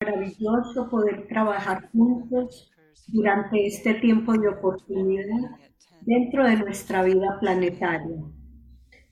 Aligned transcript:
maravilloso 0.00 0.90
poder 0.90 1.26
trabajar 1.26 1.88
juntos 1.90 2.70
durante 3.08 3.66
este 3.66 3.94
tiempo 3.94 4.34
de 4.34 4.48
oportunidad 4.48 5.50
dentro 6.02 6.44
de 6.44 6.56
nuestra 6.56 7.02
vida 7.02 7.38
planetaria. 7.40 8.18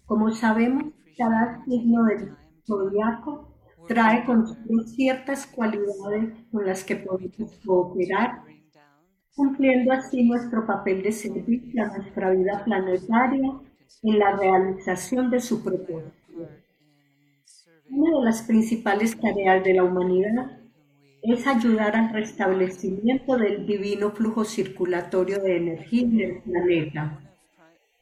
Como 0.04 0.30
sabemos, 0.30 0.92
cada 1.16 1.64
signo 1.64 2.04
del 2.04 2.36
zodiaco 2.66 3.48
trae 3.88 4.24
consigo 4.26 4.82
ciertas 4.82 5.46
cualidades 5.46 6.34
con 6.52 6.66
las 6.66 6.84
que 6.84 6.96
podemos 6.96 7.58
cooperar, 7.64 8.42
cumpliendo 9.34 9.92
así 9.92 10.22
nuestro 10.24 10.66
papel 10.66 11.02
de 11.02 11.12
servicio 11.12 11.82
a 11.82 11.96
nuestra 11.96 12.30
vida 12.30 12.62
planetaria 12.62 13.52
en 14.02 14.18
la 14.18 14.36
realización 14.36 15.30
de 15.30 15.40
su 15.40 15.64
propósito. 15.64 16.12
Una 17.90 18.18
de 18.18 18.24
las 18.24 18.42
principales 18.42 19.18
tareas 19.18 19.64
de 19.64 19.74
la 19.74 19.84
humanidad 19.84 20.63
es 21.24 21.46
ayudar 21.46 21.96
al 21.96 22.12
restablecimiento 22.12 23.38
del 23.38 23.66
divino 23.66 24.10
flujo 24.10 24.44
circulatorio 24.44 25.40
de 25.40 25.56
energía 25.56 26.02
en 26.02 26.20
el 26.20 26.42
planeta, 26.42 27.18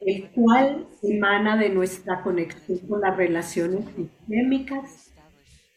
el 0.01 0.29
cual 0.31 0.89
emana 1.03 1.57
de 1.57 1.71
nuestra 1.71 2.21
conexión 2.23 2.79
con 2.89 3.01
las 3.01 3.17
relaciones 3.17 3.85
sistémicas 3.95 5.13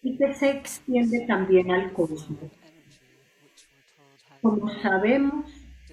y 0.01 0.17
que 0.17 0.33
se 0.33 0.49
extiende 0.49 1.25
también 1.27 1.69
al 1.69 1.93
cosmos. 1.93 2.39
Como 4.41 4.67
sabemos, 4.81 5.45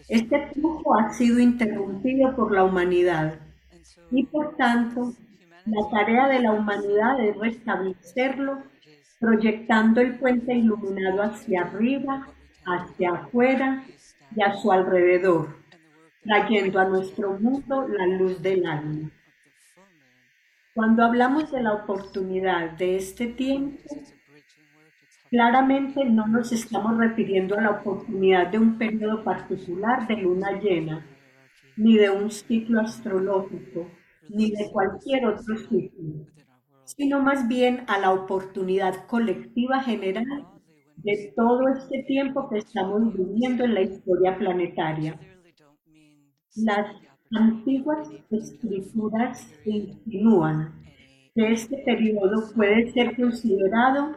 este 0.09 0.47
flujo 0.49 0.99
ha 0.99 1.13
sido 1.13 1.39
interrumpido 1.39 2.35
por 2.35 2.51
la 2.53 2.65
humanidad 2.65 3.39
y 4.11 4.25
por 4.25 4.57
tanto 4.57 5.13
la 5.67 5.89
tarea 5.91 6.29
de 6.29 6.41
la 6.41 6.53
humanidad 6.53 7.21
es 7.21 7.37
restablecerlo, 7.37 8.63
proyectando 9.23 10.01
el 10.01 10.19
puente 10.19 10.53
iluminado 10.53 11.23
hacia 11.23 11.63
arriba, 11.63 12.27
hacia 12.67 13.13
afuera 13.13 13.85
y 14.35 14.43
a 14.43 14.57
su 14.57 14.73
alrededor, 14.73 15.57
trayendo 16.25 16.81
a 16.81 16.87
nuestro 16.87 17.39
mundo 17.39 17.87
la 17.87 18.05
luz 18.09 18.43
del 18.43 18.67
alma. 18.67 19.11
Cuando 20.75 21.05
hablamos 21.05 21.53
de 21.53 21.63
la 21.63 21.73
oportunidad 21.73 22.73
de 22.73 22.97
este 22.97 23.29
tiempo, 23.29 23.79
claramente 25.31 26.05
no 26.05 26.27
nos 26.27 26.51
estamos 26.51 26.99
refiriendo 26.99 27.57
a 27.57 27.63
la 27.63 27.71
oportunidad 27.71 28.49
de 28.49 28.59
un 28.59 28.77
periodo 28.77 29.23
particular 29.23 30.05
de 30.09 30.17
luna 30.17 30.59
llena, 30.61 31.07
ni 31.77 31.97
de 31.97 32.11
un 32.11 32.29
ciclo 32.29 32.81
astrológico, 32.81 33.89
ni 34.29 34.51
de 34.51 34.69
cualquier 34.73 35.27
otro 35.27 35.57
sitio, 35.59 36.27
sino 36.97 37.21
más 37.21 37.49
bien 37.49 37.85
a 37.87 37.99
la 37.99 38.13
oportunidad 38.13 39.07
colectiva 39.07 39.83
general 39.83 40.47
de 40.97 41.33
todo 41.37 41.69
este 41.69 42.03
tiempo 42.05 42.49
que 42.49 42.59
estamos 42.59 43.13
viviendo 43.15 43.65
en 43.65 43.75
la 43.75 43.83
historia 43.83 44.37
planetaria. 44.39 45.19
Las 46.57 46.87
antiguas 47.33 48.09
escrituras 48.31 49.49
insinúan 49.65 50.83
que 51.35 51.53
este 51.53 51.79
periodo 51.79 52.53
puede 52.55 52.93
ser 52.93 53.17
considerado 53.17 54.17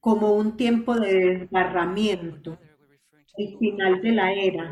como 0.00 0.34
un 0.34 0.56
tiempo 0.56 0.94
de 0.94 1.38
desgarramiento, 1.38 2.58
el 3.36 3.58
final 3.58 4.00
de 4.02 4.12
la 4.12 4.32
era, 4.32 4.70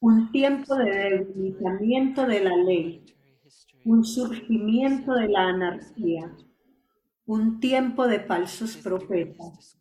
un 0.00 0.32
tiempo 0.32 0.74
de 0.74 0.90
debilitamiento 0.90 2.26
de 2.26 2.40
la 2.42 2.56
ley, 2.56 3.04
un 3.84 4.04
surgimiento 4.04 5.14
de 5.14 5.28
la 5.28 5.48
anarquía, 5.48 6.34
un 7.26 7.58
tiempo 7.58 8.06
de 8.06 8.20
falsos 8.20 8.76
profetas, 8.76 9.76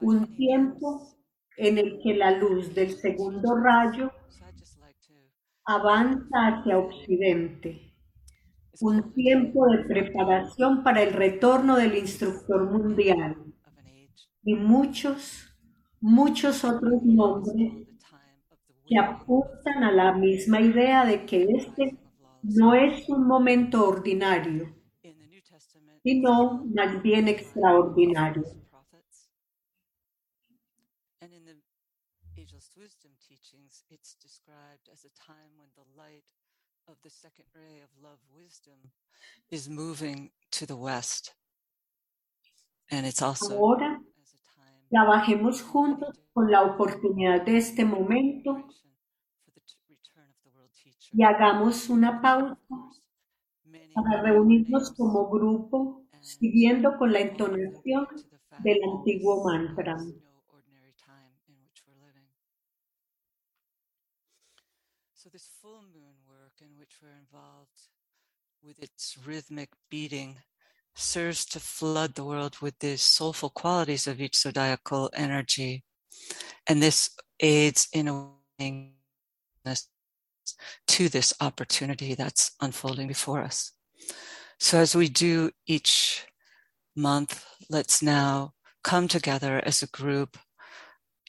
un 0.00 0.36
tiempo 0.36 1.16
en 1.56 1.78
el 1.78 1.98
que 2.00 2.14
la 2.14 2.30
luz 2.30 2.72
del 2.74 2.96
segundo 2.96 3.56
rayo 3.56 4.12
avanza 5.64 6.46
hacia 6.46 6.78
occidente, 6.78 7.92
un 8.80 9.12
tiempo 9.12 9.66
de 9.66 9.78
preparación 9.84 10.84
para 10.84 11.02
el 11.02 11.12
retorno 11.12 11.76
del 11.76 11.96
instructor 11.98 12.70
mundial 12.70 13.36
y 14.44 14.54
muchos, 14.54 15.52
muchos 16.00 16.64
otros 16.64 17.02
nombres 17.02 17.88
que 18.86 18.96
apuntan 18.96 19.82
a 19.82 19.90
la 19.90 20.12
misma 20.12 20.60
idea 20.60 21.04
de 21.04 21.26
que 21.26 21.48
este 21.50 21.98
no 22.42 22.74
es 22.74 23.08
un 23.08 23.26
momento 23.26 23.86
ordinario, 23.86 24.77
sino 26.08 26.64
más 26.74 27.02
bien 27.02 27.28
extraordinario. 27.28 28.44
And 31.20 31.32
in 31.34 31.44
the 31.44 31.56
ageless 32.40 32.70
wisdom 32.76 33.12
teachings, 33.20 33.84
it's 33.90 34.14
described 34.14 34.88
as 34.90 35.04
a 35.04 35.10
time 35.10 35.52
when 35.58 35.68
the 35.76 35.84
light 35.96 36.24
of 36.86 36.96
the 37.02 37.10
second 37.10 37.44
ray 37.54 37.82
of 37.82 37.90
love 38.02 38.20
wisdom 38.34 38.92
is 39.50 39.68
moving 39.68 40.30
to 40.52 40.64
the 40.64 40.76
west. 40.76 41.34
And 42.90 43.06
it's 43.06 43.20
also 43.20 43.54
Ahora 43.54 44.00
trabajemos 44.90 45.62
juntos 45.62 46.18
con 46.32 46.50
la 46.50 46.62
oportunidad 46.62 47.44
de 47.44 47.58
este 47.58 47.84
momento 47.84 48.64
y 51.12 51.22
hagamos 51.22 51.90
una 51.90 52.22
pausa 52.22 52.56
para 54.02 54.22
reunirnos 54.22 54.92
como 54.92 55.28
grupo 55.28 56.04
siguiendo 56.20 56.96
con 56.98 57.12
la 57.12 57.20
entonación 57.20 58.06
del 58.60 58.78
antiguo 58.84 59.44
mantra. 59.44 59.96
So, 65.14 65.28
this 65.30 65.50
full 65.60 65.82
moon 65.92 66.14
work 66.26 66.54
in 66.60 66.78
which 66.78 67.00
we're 67.02 67.18
involved 67.18 67.90
with 68.62 68.78
its 68.82 69.18
rhythmic 69.26 69.70
beating 69.90 70.38
serves 70.94 71.44
to 71.46 71.60
flood 71.60 72.14
the 72.14 72.24
world 72.24 72.56
with 72.60 72.78
the 72.80 72.96
soulful 72.96 73.50
qualities 73.50 74.06
of 74.06 74.20
each 74.20 74.36
zodiacal 74.36 75.10
energy. 75.14 75.84
And 76.68 76.82
this 76.82 77.10
aids 77.40 77.88
in 77.92 78.08
awakening 78.08 78.94
to 80.86 81.08
this 81.08 81.32
opportunity 81.40 82.14
that's 82.14 82.52
unfolding 82.60 83.08
before 83.08 83.42
us. 83.42 83.72
So, 84.58 84.78
as 84.78 84.94
we 84.94 85.08
do 85.08 85.50
each 85.66 86.26
month, 86.96 87.44
let's 87.70 88.02
now 88.02 88.54
come 88.82 89.08
together 89.08 89.62
as 89.64 89.82
a 89.82 89.86
group 89.86 90.36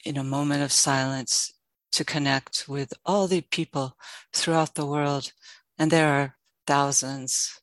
in 0.04 0.16
a 0.16 0.24
moment 0.24 0.62
of 0.62 0.72
silence 0.72 1.52
to 1.92 2.04
connect 2.04 2.68
with 2.68 2.92
all 3.04 3.26
the 3.26 3.40
people 3.40 3.96
throughout 4.32 4.74
the 4.74 4.86
world. 4.86 5.32
And 5.78 5.90
there 5.90 6.12
are 6.12 6.36
thousands 6.66 7.60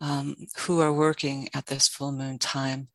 um, 0.00 0.36
who 0.58 0.80
are 0.80 0.92
working 0.92 1.48
at 1.54 1.66
this 1.66 1.88
full 1.88 2.12
moon 2.12 2.38
time. 2.38 2.88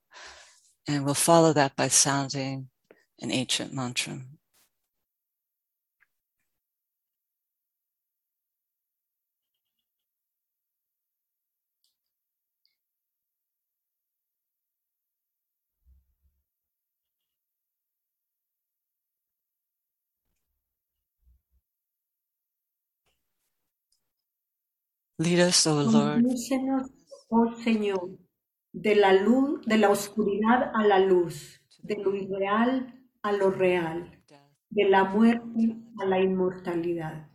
And 0.88 1.06
we'll 1.06 1.14
follow 1.14 1.54
that 1.54 1.76
by 1.76 1.88
sounding 1.88 2.70
an 3.20 3.32
ancient 3.32 3.74
mantra. 3.74 4.22
Lead 25.20 25.50
us, 25.50 25.68
O 25.68 25.84
Lord, 25.84 26.24
oh 27.30 27.54
Señor, 27.62 28.10
de 28.72 28.96
la 28.96 29.12
luz, 29.12 29.66
de 29.66 29.78
la 29.78 29.90
oscuridad 29.90 30.72
a 30.74 30.86
la 30.86 31.00
luz, 31.00 31.62
de 31.84 31.98
lo 31.98 32.16
irreal 32.16 32.96
a 33.22 33.34
lo 33.34 33.52
real, 33.52 34.24
de 34.70 34.90
la 34.90 35.04
muerte 35.04 35.76
a 36.00 36.06
la 36.06 36.22
inmortalidad. 36.22 37.30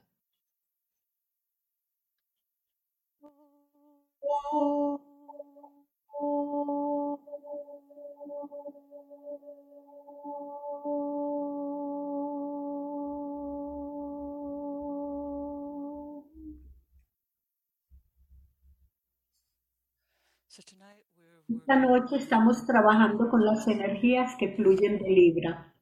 Esta 21.47 21.77
noche 21.77 22.17
estamos 22.17 22.65
trabajando 22.65 23.29
con 23.29 23.45
las 23.45 23.69
energías 23.69 24.35
que 24.37 24.55
fluyen 24.55 24.99
de 24.99 25.11
Libra. 25.11 25.75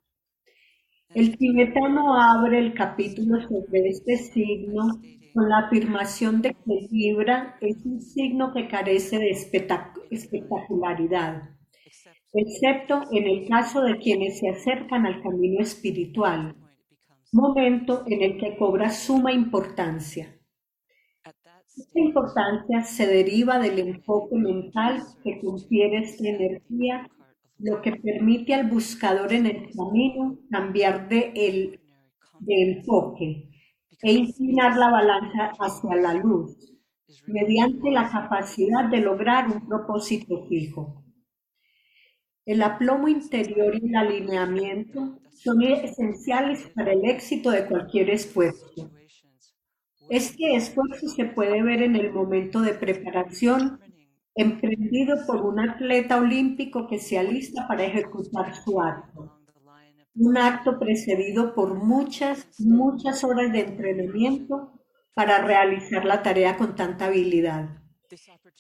El 1.15 1.39
tibetano 1.39 2.21
abre 2.21 2.59
el 2.59 2.75
capítulo 2.75 3.41
sobre 3.41 3.89
este 3.89 4.17
signo 4.17 5.01
con 5.33 5.49
la 5.49 5.59
afirmación 5.59 6.43
de 6.43 6.55
que 6.55 6.89
Libra 6.91 7.59
es 7.61 7.77
un 7.85 8.01
signo 8.01 8.53
que 8.53 8.67
carece 8.67 9.21
de 9.21 9.31
espectac- 9.31 10.03
espectacularidad, 10.11 11.51
excepto 12.33 13.03
en 13.13 13.29
el 13.29 13.49
caso 13.49 13.83
de 13.83 13.99
quienes 13.99 14.41
se 14.41 14.49
acercan 14.49 15.07
al 15.07 15.23
camino 15.23 15.61
espiritual, 15.61 16.57
momento 17.31 18.03
en 18.09 18.21
el 18.23 18.37
que 18.37 18.57
cobra 18.57 18.91
suma 18.91 19.33
importancia. 19.33 20.42
Esta 21.77 22.01
importancia 22.01 22.83
se 22.85 23.07
deriva 23.07 23.59
del 23.59 23.79
enfoque 23.79 24.37
mental 24.37 25.03
que 25.25 25.41
confiere 25.41 26.01
esta 26.01 26.29
energía, 26.29 27.09
lo 27.59 27.81
que 27.81 27.93
permite 27.93 28.53
al 28.53 28.69
buscador 28.69 29.33
en 29.33 29.47
el 29.47 29.71
camino 29.75 30.39
cambiar 30.51 31.09
de, 31.09 31.33
el, 31.35 31.81
enfoque 32.47 33.49
e 34.03 34.13
inclinar 34.13 34.77
la 34.77 34.91
balanza 34.91 35.53
hacia 35.61 35.97
la 35.97 36.15
luz, 36.15 36.75
mediante 37.27 37.91
la 37.91 38.11
capacidad 38.11 38.91
de 38.91 38.99
lograr 38.99 39.49
un 39.49 39.67
propósito 39.67 40.45
fijo. 40.49 41.03
El 42.45 42.63
aplomo 42.63 43.09
interior 43.09 43.75
y 43.81 43.89
el 43.89 43.97
alineamiento 43.97 45.21
son 45.33 45.63
esenciales 45.63 46.69
para 46.75 46.93
el 46.93 47.05
éxito 47.05 47.51
de 47.51 47.67
cualquier 47.67 48.11
esfuerzo. 48.11 48.91
Este 50.09 50.57
esfuerzo 50.57 51.09
se 51.09 51.25
puede 51.25 51.63
ver 51.63 51.83
en 51.83 51.97
el 51.97 52.13
momento 52.13 52.61
de 52.61 52.75
preparación 52.75 53.81
emprendido 54.35 55.17
por 55.27 55.43
un 55.43 55.61
atleta 55.61 56.19
olímpico 56.19 56.87
que 56.87 56.99
se 56.99 57.19
alista 57.19 57.67
para 57.69 57.85
ejecutar 57.85 58.55
su 58.55 58.81
acto. 58.81 59.39
Un 60.15 60.37
acto 60.37 60.79
precedido 60.79 61.55
por 61.55 61.75
muchas, 61.75 62.49
muchas 62.59 63.25
horas 63.25 63.53
de 63.53 63.61
entrenamiento 63.61 64.73
para 65.15 65.39
realizar 65.45 66.05
la 66.05 66.23
tarea 66.23 66.57
con 66.57 66.75
tanta 66.75 67.07
habilidad. 67.07 67.83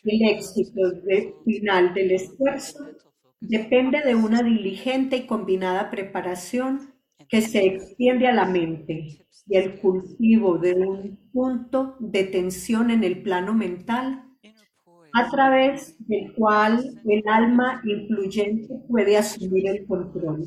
El 0.04 0.28
éxito 0.30 0.80
final 1.44 1.94
del 1.94 2.12
esfuerzo 2.12 2.86
depende 3.40 4.00
de 4.02 4.14
una 4.14 4.42
diligente 4.42 5.16
y 5.16 5.26
combinada 5.26 5.90
preparación 5.90 6.91
que 7.32 7.40
se 7.40 7.64
extiende 7.64 8.26
a 8.26 8.34
la 8.34 8.44
mente 8.44 9.24
y 9.46 9.56
el 9.56 9.80
cultivo 9.80 10.58
de 10.58 10.74
un 10.74 11.30
punto 11.32 11.96
de 11.98 12.24
tensión 12.24 12.90
en 12.90 13.04
el 13.04 13.22
plano 13.22 13.54
mental 13.54 14.22
a 15.14 15.30
través 15.30 15.96
del 16.06 16.34
cual 16.34 17.00
el 17.06 17.22
alma 17.26 17.80
influyente 17.86 18.74
puede 18.86 19.16
asumir 19.16 19.66
el 19.66 19.86
control. 19.86 20.44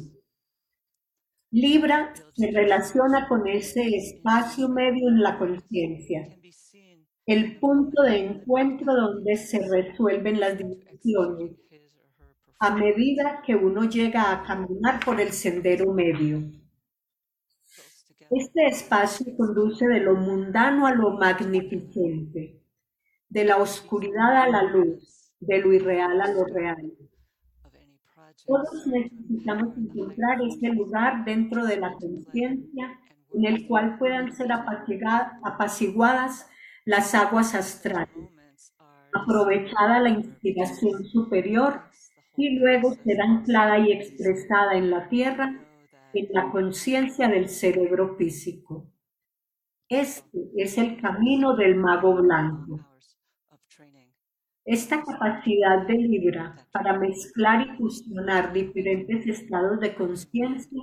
Libra 1.49 2.13
se 2.35 2.51
relaciona 2.51 3.27
con 3.27 3.47
ese 3.47 3.81
espacio 3.87 4.69
medio 4.69 5.09
en 5.09 5.23
la 5.23 5.39
conciencia, 5.39 6.37
el 7.25 7.59
punto 7.59 8.03
de 8.03 8.27
encuentro 8.27 8.93
donde 8.93 9.37
se 9.37 9.59
resuelven 9.67 10.39
las 10.39 10.55
divisiones, 10.59 11.55
a 12.59 12.75
medida 12.75 13.41
que 13.43 13.55
uno 13.55 13.89
llega 13.89 14.31
a 14.31 14.43
caminar 14.43 15.03
por 15.03 15.19
el 15.19 15.31
sendero 15.31 15.91
medio. 15.91 16.43
Este 18.31 18.65
espacio 18.65 19.35
conduce 19.37 19.87
de 19.87 19.99
lo 19.99 20.15
mundano 20.15 20.87
a 20.87 20.93
lo 20.93 21.11
magnificente, 21.11 22.59
de 23.29 23.45
la 23.45 23.57
oscuridad 23.57 24.35
a 24.43 24.47
la 24.49 24.63
luz, 24.63 25.33
de 25.39 25.59
lo 25.59 25.71
irreal 25.71 26.19
a 26.21 26.31
lo 26.33 26.45
real. 26.45 26.91
Todos 28.47 28.87
necesitamos 28.87 29.77
encontrar 29.77 30.39
ese 30.41 30.69
lugar 30.69 31.23
dentro 31.23 31.65
de 31.65 31.77
la 31.77 31.93
conciencia 31.93 32.99
en 33.33 33.45
el 33.45 33.67
cual 33.67 33.97
puedan 33.99 34.31
ser 34.31 34.47
apaciguadas 34.51 36.49
las 36.85 37.13
aguas 37.13 37.53
astrales, 37.53 38.31
aprovechada 39.13 39.99
la 39.99 40.09
inspiración 40.09 41.05
superior 41.05 41.81
y 42.37 42.57
luego 42.57 42.93
ser 43.03 43.21
anclada 43.21 43.79
y 43.79 43.91
expresada 43.91 44.75
en 44.75 44.89
la 44.89 45.07
tierra 45.09 45.64
en 46.15 46.27
la 46.31 46.49
conciencia 46.49 47.27
del 47.27 47.49
cerebro 47.49 48.15
físico. 48.15 48.89
Este 49.89 50.39
es 50.55 50.77
el 50.77 50.99
camino 50.99 51.55
del 51.55 51.75
mago 51.75 52.15
blanco. 52.15 52.79
Esta 54.63 55.03
capacidad 55.03 55.85
de 55.85 55.93
Libra 55.93 56.55
para 56.71 56.97
mezclar 56.97 57.67
y 57.67 57.77
fusionar 57.77 58.51
diferentes 58.51 59.27
estados 59.27 59.79
de 59.79 59.93
conciencia 59.93 60.81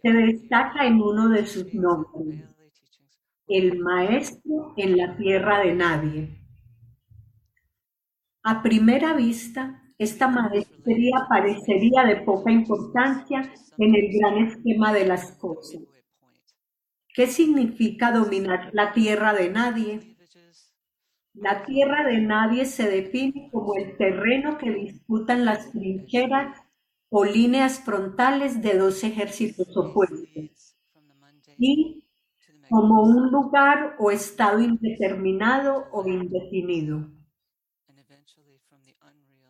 se 0.00 0.12
destaca 0.12 0.86
en 0.86 1.00
uno 1.00 1.30
de 1.30 1.44
sus 1.46 1.72
nombres, 1.74 2.44
el 3.48 3.78
maestro 3.78 4.74
en 4.76 4.96
la 4.96 5.16
tierra 5.16 5.60
de 5.60 5.74
nadie. 5.74 6.38
A 8.44 8.62
primera 8.62 9.14
vista, 9.14 9.82
esta 9.98 10.28
maestría 10.28 11.26
parecería 11.28 12.04
de 12.04 12.16
poca 12.22 12.52
importancia 12.52 13.52
en 13.78 13.94
el 13.94 14.08
gran 14.12 14.46
esquema 14.46 14.92
de 14.92 15.06
las 15.06 15.32
cosas. 15.32 15.82
¿Qué 17.12 17.26
significa 17.26 18.12
dominar 18.12 18.70
la 18.72 18.92
tierra 18.92 19.34
de 19.34 19.50
nadie? 19.50 20.16
La 21.34 21.64
tierra 21.64 22.04
de 22.04 22.20
nadie 22.20 22.64
se 22.64 22.88
define 22.88 23.48
como 23.52 23.74
el 23.74 23.96
terreno 23.96 24.56
que 24.56 24.70
disputan 24.70 25.44
las 25.44 25.72
trincheras 25.72 26.56
o 27.10 27.24
líneas 27.24 27.80
frontales 27.80 28.62
de 28.62 28.78
dos 28.78 29.02
ejércitos 29.02 29.76
opuestos 29.76 30.76
y 31.58 32.04
como 32.68 33.02
un 33.02 33.30
lugar 33.30 33.96
o 33.98 34.10
estado 34.10 34.60
indeterminado 34.60 35.86
o 35.90 36.06
indefinido. 36.06 37.17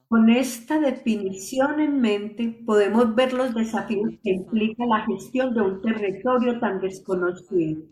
Con 0.08 0.30
esta 0.30 0.80
definición 0.80 1.80
en 1.80 2.00
mente 2.00 2.62
podemos 2.64 3.14
ver 3.14 3.34
los 3.34 3.54
desafíos 3.54 4.14
que 4.22 4.30
implica 4.30 4.86
la 4.86 5.04
gestión 5.04 5.52
de 5.52 5.60
un 5.60 5.82
territorio 5.82 6.58
tan 6.58 6.80
desconocido. 6.80 7.82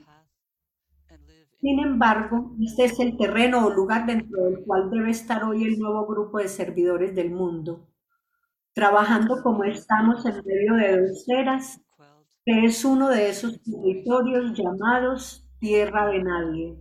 Sin 1.60 1.78
embargo, 1.78 2.52
este 2.62 2.86
es 2.86 3.00
el 3.00 3.18
terreno 3.18 3.66
o 3.66 3.70
lugar 3.70 4.06
dentro 4.06 4.44
del 4.44 4.64
cual 4.64 4.88
debe 4.90 5.10
estar 5.10 5.44
hoy 5.44 5.64
el 5.64 5.78
nuevo 5.78 6.06
grupo 6.06 6.38
de 6.38 6.48
servidores 6.48 7.14
del 7.14 7.32
mundo, 7.32 7.86
trabajando 8.72 9.42
como 9.42 9.64
estamos 9.64 10.24
en 10.24 10.42
medio 10.46 10.74
de 10.74 11.08
dos 11.08 11.28
eras, 11.28 11.82
que 12.46 12.64
es 12.64 12.82
uno 12.82 13.10
de 13.10 13.28
esos 13.28 13.60
territorios 13.62 14.54
llamados 14.54 15.46
tierra 15.58 16.06
de 16.06 16.22
nadie. 16.22 16.80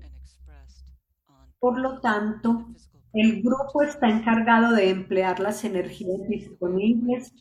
Por 1.60 1.78
lo 1.80 2.00
tanto, 2.00 2.68
el 3.16 3.42
grupo 3.42 3.82
está 3.82 4.10
encargado 4.10 4.76
de 4.76 4.90
emplear 4.90 5.40
las 5.40 5.64
energías 5.64 6.28
disponibles, 6.28 7.34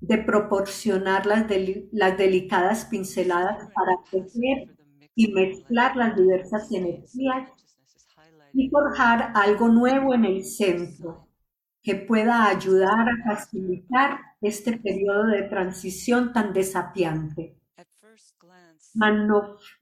de 0.00 0.18
proporcionar 0.18 1.24
las, 1.24 1.46
delicadas 1.46 2.84
pinceladas 2.86 3.68
para 3.72 3.96
tejer 4.10 4.76
y 5.14 5.32
mezclar 5.32 5.94
las 5.96 6.16
diversas 6.16 6.72
energías 6.72 7.48
y 8.52 8.68
forjar 8.70 9.30
algo 9.36 9.68
nuevo 9.68 10.14
en 10.14 10.24
el 10.24 10.44
centro 10.44 11.28
que 11.80 11.94
pueda 11.94 12.48
ayudar 12.48 13.08
a 13.08 13.34
facilitar 13.36 14.18
este 14.40 14.78
periodo 14.78 15.28
de 15.28 15.42
transición 15.44 16.32
tan 16.32 16.52
desafiante. 16.52 17.56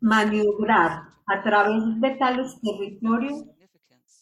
maniobrar 0.00 1.02
a 1.26 1.42
través 1.42 2.00
de 2.02 2.10
tales 2.16 2.60
territorios 2.60 3.55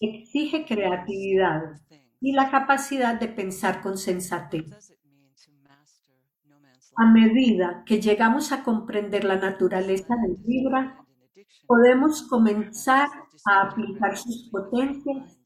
exige 0.04 0.64
creatividad 0.64 1.80
y 2.20 2.32
la 2.32 2.50
capacidad 2.50 3.18
de 3.18 3.28
pensar 3.28 3.82
con 3.82 3.99
sensatez. 3.99 4.94
A 6.96 7.11
medida 7.11 7.82
que 7.84 8.00
llegamos 8.00 8.52
a 8.52 8.62
comprender 8.62 9.25
la 9.25 9.37
naturaleza 9.37 10.14
del 10.23 10.37
Libra, 10.46 11.04
podemos 11.66 12.23
comenzar 12.23 13.08
a 13.46 13.62
aplicar 13.62 14.16
sus 14.16 14.49
potencias 14.50 15.38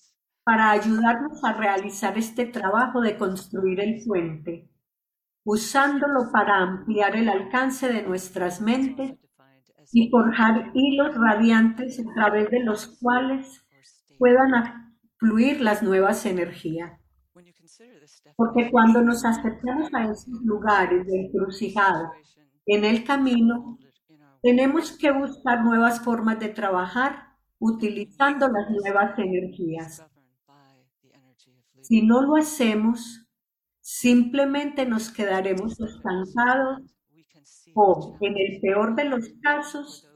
para 0.44 0.70
ayudarnos 0.70 1.42
a 1.44 1.52
realizar 1.52 2.16
este 2.16 2.46
trabajo 2.46 3.00
de 3.00 3.16
construir 3.16 3.80
el 3.80 4.02
puente, 4.06 4.70
usándolo 5.44 6.30
para 6.32 6.58
ampliar 6.58 7.16
el 7.16 7.28
alcance 7.28 7.92
de 7.92 8.02
nuestras 8.02 8.60
mentes 8.60 9.18
y 9.92 10.10
forjar 10.10 10.70
hilos 10.74 11.14
radiantes 11.16 11.98
a 12.00 12.14
través 12.14 12.50
de 12.50 12.60
los 12.60 12.98
cuales 12.98 13.67
puedan 14.18 14.96
fluir 15.16 15.60
las 15.60 15.82
nuevas 15.82 16.26
energías. 16.26 16.98
Porque 18.36 18.70
cuando 18.70 19.02
nos 19.02 19.24
acercamos 19.24 19.92
a 19.94 20.04
esos 20.04 20.40
lugares 20.42 21.06
de 21.06 21.26
encrucijada 21.26 22.12
en 22.66 22.84
el 22.84 23.04
camino, 23.04 23.78
tenemos 24.42 24.96
que 24.96 25.10
buscar 25.10 25.64
nuevas 25.64 26.00
formas 26.00 26.38
de 26.38 26.48
trabajar 26.48 27.28
utilizando 27.58 28.48
las 28.48 28.70
nuevas 28.70 29.18
energías. 29.18 30.04
Si 31.82 32.02
no 32.02 32.22
lo 32.22 32.36
hacemos, 32.36 33.26
simplemente 33.80 34.84
nos 34.86 35.10
quedaremos 35.10 35.80
estancados 35.80 36.82
o, 37.74 38.16
en 38.20 38.36
el 38.36 38.60
peor 38.60 38.94
de 38.94 39.04
los 39.04 39.28
casos, 39.42 40.07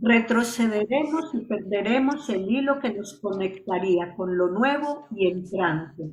retrocederemos 0.00 1.34
y 1.34 1.46
perderemos 1.46 2.28
el 2.30 2.50
hilo 2.50 2.80
que 2.80 2.92
nos 2.92 3.18
conectaría 3.20 4.14
con 4.16 4.36
lo 4.36 4.48
nuevo 4.48 5.06
y 5.10 5.28
entrante. 5.28 6.10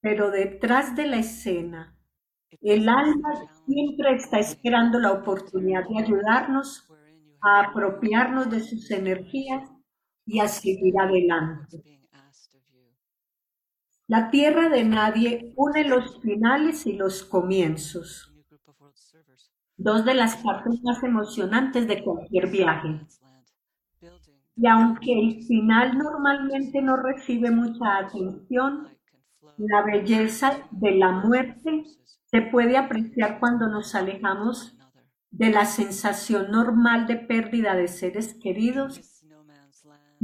pero 0.00 0.32
detrás 0.32 0.96
de 0.96 1.06
la 1.06 1.18
escena, 1.18 1.96
el 2.60 2.88
alma 2.88 3.30
siempre 3.66 4.16
está 4.16 4.40
esperando 4.40 4.98
la 4.98 5.12
oportunidad 5.12 5.88
de 5.88 6.02
ayudarnos 6.02 6.88
a 7.40 7.60
apropiarnos 7.60 8.50
de 8.50 8.60
sus 8.60 8.90
energías 8.90 9.70
y 10.26 10.40
a 10.40 10.48
seguir 10.48 10.94
adelante. 10.98 11.82
La 14.08 14.30
tierra 14.30 14.68
de 14.68 14.84
nadie 14.84 15.52
une 15.56 15.84
los 15.84 16.20
finales 16.20 16.86
y 16.86 16.94
los 16.94 17.22
comienzos, 17.22 18.31
dos 19.82 20.04
de 20.04 20.14
las 20.14 20.36
partes 20.36 20.82
más 20.82 21.02
emocionantes 21.02 21.86
de 21.86 22.02
cualquier 22.02 22.50
viaje. 22.50 23.00
Y 24.56 24.66
aunque 24.66 25.12
el 25.12 25.42
final 25.44 25.98
normalmente 25.98 26.82
no 26.82 26.96
recibe 26.96 27.50
mucha 27.50 27.98
atención, 27.98 28.88
la 29.56 29.82
belleza 29.82 30.58
de 30.70 30.92
la 30.92 31.10
muerte 31.10 31.84
se 32.26 32.42
puede 32.42 32.76
apreciar 32.76 33.40
cuando 33.40 33.68
nos 33.68 33.94
alejamos 33.94 34.76
de 35.30 35.50
la 35.50 35.64
sensación 35.64 36.50
normal 36.50 37.06
de 37.06 37.16
pérdida 37.16 37.74
de 37.74 37.88
seres 37.88 38.34
queridos. 38.34 39.00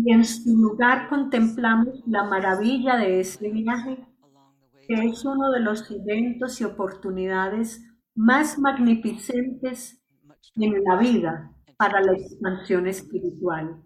y 0.01 0.13
en 0.13 0.25
su 0.25 0.57
lugar 0.57 1.09
contemplamos 1.09 2.05
la 2.07 2.23
maravilla 2.23 2.97
de 2.97 3.19
ese 3.19 3.51
viaje, 3.51 4.07
que 4.87 4.95
es 4.95 5.25
uno 5.25 5.51
de 5.51 5.59
los 5.59 5.91
eventos 5.91 6.61
y 6.61 6.65
oportunidades 6.65 7.83
más 8.19 8.59
magnificentes 8.59 10.03
en 10.57 10.85
la 10.85 10.97
vida 10.97 11.53
para 11.77 12.01
la 12.01 12.13
expansión 12.13 12.87
espiritual 12.87 13.83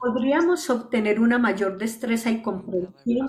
podríamos 0.00 0.68
obtener 0.70 1.20
una 1.20 1.38
mayor 1.38 1.78
destreza 1.78 2.30
y 2.30 2.42
comprensión 2.42 3.28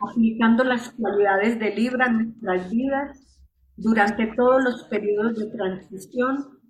aplicando 0.00 0.64
las 0.64 0.90
cualidades 0.90 1.58
de 1.58 1.74
Libra 1.74 2.06
en 2.06 2.16
nuestras 2.18 2.70
vidas 2.70 3.40
durante 3.76 4.28
todos 4.36 4.62
los 4.62 4.84
periodos 4.84 5.36
de 5.38 5.46
transición, 5.46 6.60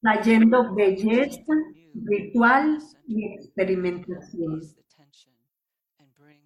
trayendo 0.00 0.74
belleza, 0.74 1.52
ritual 1.94 2.78
y 3.06 3.26
experimentación. 3.34 4.60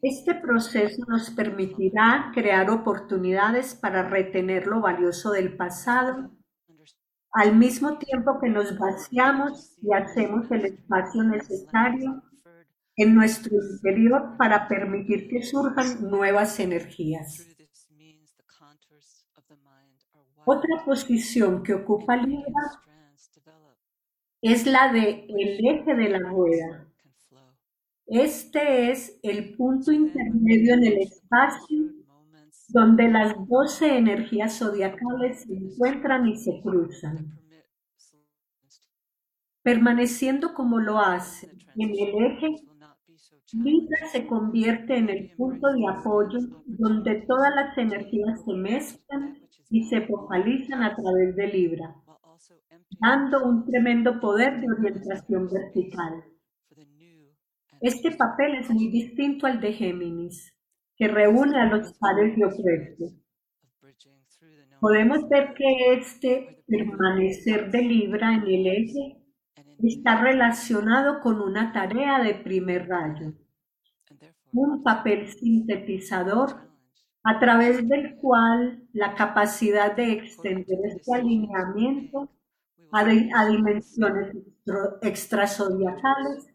Este 0.03 0.35
proceso 0.35 1.05
nos 1.07 1.31
permitirá 1.31 2.33
crear 2.35 2.69
oportunidades 2.71 3.77
para 3.77 4.03
retener 4.03 4.67
lo 4.67 4.81
valioso 4.81 5.31
del 5.31 5.57
pasado 5.57 6.29
al 7.31 7.57
mismo 7.57 7.99
tiempo 7.99 8.41
que 8.41 8.49
nos 8.49 8.77
vaciamos 8.77 9.79
y 9.81 9.93
hacemos 9.95 10.51
el 10.51 10.67
espacio 10.67 11.23
necesario 11.23 12.21
en 12.97 13.15
nuestro 13.15 13.55
interior 13.55 14.37
para 14.37 14.67
permitir 14.67 15.29
que 15.29 15.45
surjan 15.45 16.11
nuevas 16.11 16.59
energías. 16.59 17.47
Otra 20.45 20.85
posición 20.85 21.63
que 21.63 21.75
ocupa 21.75 22.17
Libra 22.17 22.83
es 24.43 24.67
la 24.67 24.93
de 24.93 25.27
el 25.29 25.65
eje 25.65 25.95
de 25.95 26.09
la 26.09 26.19
rueda. 26.19 26.92
Este 28.13 28.91
es 28.91 29.19
el 29.23 29.57
punto 29.57 29.91
intermedio 29.91 30.75
en 30.75 30.85
el 30.85 30.99
espacio 30.99 31.79
donde 32.69 33.09
las 33.09 33.35
doce 33.49 33.97
energías 33.97 34.59
zodiacales 34.59 35.45
se 35.45 35.55
encuentran 35.55 36.29
y 36.29 36.37
se 36.37 36.61
cruzan. 36.61 37.39
Permaneciendo 39.63 40.53
como 40.53 40.79
lo 40.79 40.99
hace 40.99 41.53
en 41.75 41.89
el 41.89 42.33
eje, 42.33 42.55
Libra 43.55 44.07
se 44.13 44.27
convierte 44.27 44.95
en 44.95 45.09
el 45.09 45.31
punto 45.35 45.69
de 45.69 45.89
apoyo 45.89 46.39
donde 46.67 47.25
todas 47.27 47.55
las 47.55 47.79
energías 47.79 48.45
se 48.45 48.53
mezclan 48.53 49.39
y 49.71 49.85
se 49.85 50.03
focalizan 50.03 50.83
a 50.83 50.95
través 50.95 51.35
de 51.35 51.47
Libra, 51.47 51.95
dando 53.01 53.43
un 53.47 53.65
tremendo 53.65 54.21
poder 54.21 54.61
de 54.61 54.67
orientación 54.71 55.49
vertical. 55.51 56.25
Este 57.83 58.13
papel 58.13 58.55
es 58.55 58.71
muy 58.71 58.87
distinto 58.87 59.45
al 59.45 59.61
de 59.61 59.73
Géminis 59.73 60.55
que 60.97 61.09
reúne 61.09 61.61
a 61.61 61.67
los 61.67 61.93
pares 61.95 62.37
de 62.37 62.45
opuestos. 62.45 63.13
Podemos 64.79 65.29
ver 65.29 65.53
que 65.55 65.95
este 65.95 66.63
permanecer 66.69 67.73
de 67.73 67.83
Libra 67.83 68.35
en 68.37 68.43
el 68.43 68.67
eje 68.69 69.21
está 69.83 70.23
relacionado 70.23 71.21
con 71.21 71.41
una 71.41 71.73
tarea 71.73 72.23
de 72.23 72.37
primer 72.37 72.87
rayo, 72.87 73.33
un 74.53 74.85
papel 74.85 75.27
sintetizador 75.27 76.71
a 77.25 77.41
través 77.41 77.89
del 77.89 78.15
cual 78.15 78.87
la 78.93 79.17
capacidad 79.17 79.97
de 79.97 80.13
extender 80.13 80.79
este 80.85 81.17
alineamiento 81.17 82.31
a, 82.93 83.05
dimensiones 83.47 84.37
extrasodiacales 85.03 86.52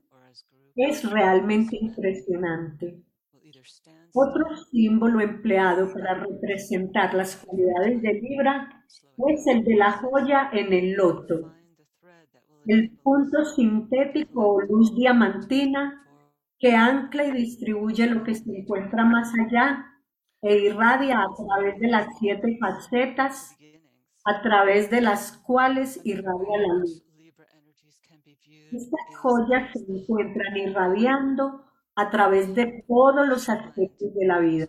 es 0.77 1.09
realmente 1.09 1.75
impresionante. 1.79 3.01
Otro 4.13 4.55
símbolo 4.71 5.19
empleado 5.19 5.91
para 5.91 6.13
representar 6.13 7.13
las 7.13 7.35
cualidades 7.35 8.01
de 8.01 8.13
Libra 8.13 8.83
es 9.29 9.45
el 9.47 9.63
de 9.63 9.75
la 9.75 9.91
joya 9.93 10.49
en 10.53 10.71
el 10.71 10.93
loto. 10.93 11.53
El 12.67 12.91
punto 13.03 13.43
sintético 13.45 14.55
o 14.55 14.61
luz 14.61 14.95
diamantina 14.95 16.03
que 16.59 16.75
ancla 16.75 17.25
y 17.25 17.31
distribuye 17.31 18.07
lo 18.07 18.23
que 18.23 18.35
se 18.35 18.49
encuentra 18.55 19.03
más 19.05 19.31
allá 19.33 19.85
e 20.41 20.57
irradia 20.57 21.21
a 21.21 21.27
través 21.35 21.79
de 21.79 21.87
las 21.87 22.07
siete 22.19 22.57
facetas 22.59 23.55
a 24.25 24.41
través 24.41 24.89
de 24.89 25.01
las 25.01 25.37
cuales 25.37 26.01
irradia 26.03 26.57
la 26.59 26.73
luz. 26.79 27.06
Estas 28.71 29.15
joyas 29.21 29.71
se 29.71 29.79
encuentran 29.91 30.57
irradiando 30.57 31.65
a 31.95 32.09
través 32.09 32.53
de 32.53 32.83
todos 32.87 33.27
los 33.27 33.49
aspectos 33.49 34.13
de 34.13 34.25
la 34.25 34.39
vida. 34.39 34.67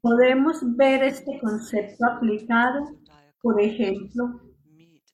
Podemos 0.00 0.76
ver 0.76 1.02
este 1.02 1.38
concepto 1.40 2.06
aplicado, 2.06 2.84
por 3.42 3.60
ejemplo, 3.60 4.40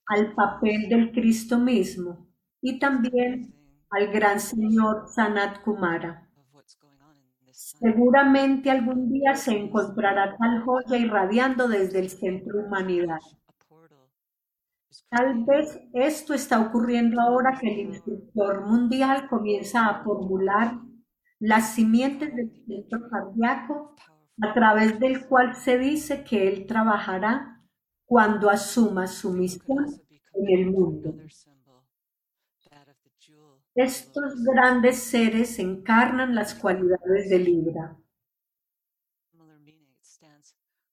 al 0.07 0.35
papel 0.35 0.89
del 0.89 1.13
Cristo 1.13 1.59
mismo 1.59 2.27
y 2.61 2.79
también 2.79 3.55
al 3.91 4.09
gran 4.09 4.41
Señor 4.41 5.09
Sanat 5.09 5.63
Kumara. 5.63 6.29
Seguramente 7.53 8.71
algún 8.71 9.11
día 9.11 9.35
se 9.35 9.53
encontrará 9.53 10.37
tal 10.37 10.63
joya 10.63 10.97
irradiando 10.97 11.69
desde 11.69 12.01
el 12.01 12.11
centro 12.11 12.61
humanidad. 12.61 13.19
Tal 15.13 15.45
vez 15.45 15.79
esto 15.93 16.33
está 16.33 16.59
ocurriendo 16.59 17.21
ahora 17.21 17.59
que 17.61 17.71
el 17.71 17.81
instructor 17.81 18.67
mundial 18.67 19.29
comienza 19.29 19.87
a 19.87 20.03
formular 20.03 20.81
las 21.39 21.75
simientes 21.75 22.35
del 22.35 22.51
centro 22.67 23.11
cardíaco 23.11 23.95
a 24.41 24.55
través 24.55 24.99
del 24.99 25.27
cual 25.27 25.55
se 25.55 25.77
dice 25.77 26.25
que 26.25 26.49
él 26.49 26.67
trabajará 26.67 27.61
cuando 28.07 28.49
asuma 28.49 29.07
su 29.07 29.35
misión 29.35 29.85
en 30.33 30.59
el 30.59 30.71
mundo. 30.71 31.15
Estos 33.75 34.43
grandes 34.43 34.97
seres 34.97 35.59
encarnan 35.59 36.35
las 36.35 36.55
cualidades 36.55 37.29
de 37.29 37.39
Libra. 37.39 37.99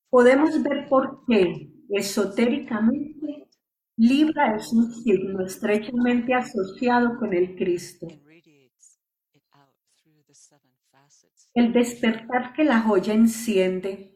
Podemos 0.09 0.61
ver 0.61 0.89
por 0.89 1.23
qué 1.25 1.71
esotéricamente 1.89 3.48
Libra 4.01 4.55
es 4.55 4.71
un 4.71 4.93
signo 4.93 5.41
estrechamente 5.41 6.33
asociado 6.33 7.19
con 7.19 7.33
el 7.33 7.57
Cristo. 7.57 8.07
El 11.53 11.73
despertar 11.73 12.53
que 12.53 12.63
la 12.63 12.79
joya 12.79 13.13
enciende, 13.13 14.15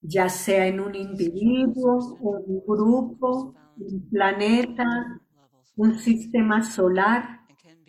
ya 0.00 0.30
sea 0.30 0.66
en 0.66 0.80
un 0.80 0.94
individuo, 0.94 2.16
un 2.20 2.62
grupo, 2.66 3.54
un 3.76 4.08
planeta, 4.08 4.86
un 5.76 5.98
sistema 5.98 6.62
solar 6.62 7.40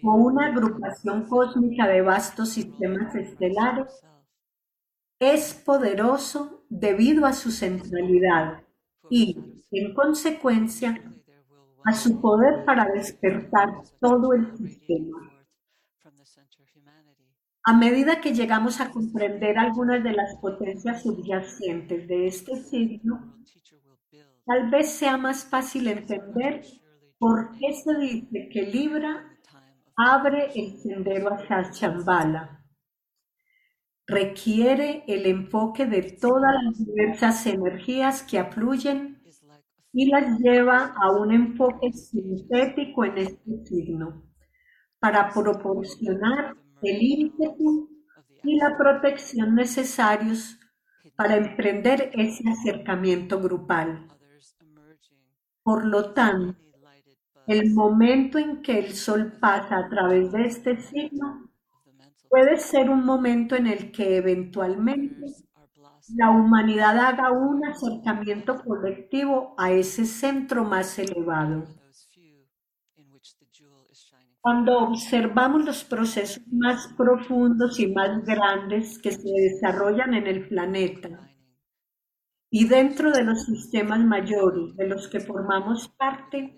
o 0.03 0.13
una 0.13 0.47
agrupación 0.47 1.25
cósmica 1.25 1.87
de 1.87 2.01
vastos 2.01 2.49
sistemas 2.49 3.15
estelares, 3.15 3.87
es 5.19 5.53
poderoso 5.53 6.65
debido 6.69 7.25
a 7.25 7.31
su 7.31 7.49
centralidad 7.49 8.66
y, 9.09 9.37
en 9.71 9.93
consecuencia, 9.93 11.01
a 11.85 11.93
su 11.93 12.19
poder 12.19 12.65
para 12.65 12.85
despertar 12.85 13.69
todo 13.99 14.33
el 14.33 14.57
sistema. 14.57 15.17
A 17.63 17.73
medida 17.73 18.21
que 18.21 18.33
llegamos 18.33 18.79
a 18.79 18.91
comprender 18.91 19.57
algunas 19.57 20.03
de 20.03 20.13
las 20.13 20.35
potencias 20.39 21.03
subyacentes 21.03 22.07
de 22.07 22.27
este 22.27 22.55
signo, 22.55 23.37
tal 24.45 24.69
vez 24.69 24.89
sea 24.91 25.17
más 25.17 25.45
fácil 25.45 25.87
entender 25.87 26.61
por 27.19 27.51
qué 27.57 27.73
se 27.73 27.97
dice 27.99 28.49
que 28.51 28.61
Libra 28.61 29.37
abre 29.97 30.51
el 30.55 30.77
sendero 30.77 31.33
hacia 31.33 31.69
Chambala, 31.71 32.56
requiere 34.07 35.03
el 35.07 35.25
enfoque 35.25 35.85
de 35.85 36.01
todas 36.01 36.53
las 36.63 36.85
diversas 36.85 37.45
energías 37.45 38.23
que 38.23 38.39
afluyen 38.39 39.21
y 39.91 40.09
las 40.09 40.39
lleva 40.39 40.93
a 40.95 41.11
un 41.11 41.33
enfoque 41.33 41.91
sintético 41.91 43.03
en 43.03 43.17
este 43.17 43.65
signo 43.65 44.23
para 44.99 45.29
proporcionar 45.29 46.55
el 46.81 47.01
ímpetu 47.01 47.89
y 48.43 48.55
la 48.55 48.77
protección 48.77 49.55
necesarios 49.55 50.57
para 51.15 51.35
emprender 51.35 52.11
ese 52.13 52.47
acercamiento 52.47 53.41
grupal. 53.41 54.07
Por 55.63 55.85
lo 55.85 56.13
tanto, 56.13 56.57
el 57.47 57.73
momento 57.73 58.37
en 58.37 58.61
que 58.61 58.79
el 58.79 58.93
sol 58.93 59.33
pasa 59.39 59.77
a 59.79 59.89
través 59.89 60.31
de 60.31 60.45
este 60.45 60.77
signo 60.77 61.46
puede 62.29 62.57
ser 62.57 62.89
un 62.89 63.05
momento 63.05 63.55
en 63.55 63.67
el 63.67 63.91
que 63.91 64.17
eventualmente 64.17 65.25
la 66.15 66.29
humanidad 66.29 66.97
haga 66.99 67.31
un 67.31 67.65
acercamiento 67.65 68.63
colectivo 68.63 69.53
a 69.57 69.71
ese 69.71 70.05
centro 70.05 70.63
más 70.63 70.97
elevado. 70.99 71.65
Cuando 74.39 74.79
observamos 74.79 75.65
los 75.65 75.83
procesos 75.83 76.41
más 76.49 76.87
profundos 76.95 77.79
y 77.79 77.87
más 77.87 78.23
grandes 78.23 78.97
que 78.99 79.11
se 79.11 79.29
desarrollan 79.29 80.13
en 80.13 80.27
el 80.27 80.47
planeta 80.47 81.27
y 82.49 82.65
dentro 82.65 83.11
de 83.11 83.23
los 83.23 83.43
sistemas 83.43 83.99
mayores 83.99 84.73
de 84.77 84.87
los 84.87 85.09
que 85.09 85.19
formamos 85.19 85.89
parte, 85.89 86.55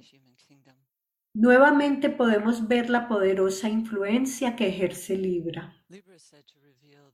nuevamente 1.33 2.09
podemos 2.09 2.67
ver 2.67 2.89
la 2.89 3.07
poderosa 3.07 3.69
influencia 3.69 4.55
que 4.55 4.67
ejerce 4.67 5.15
Libra. 5.15 5.73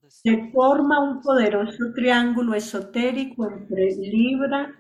Se 0.08 0.52
forma 0.52 1.00
un 1.00 1.22
poderoso 1.22 1.94
triángulo 1.94 2.54
esotérico 2.54 3.50
entre 3.50 3.96
Libra, 3.96 4.74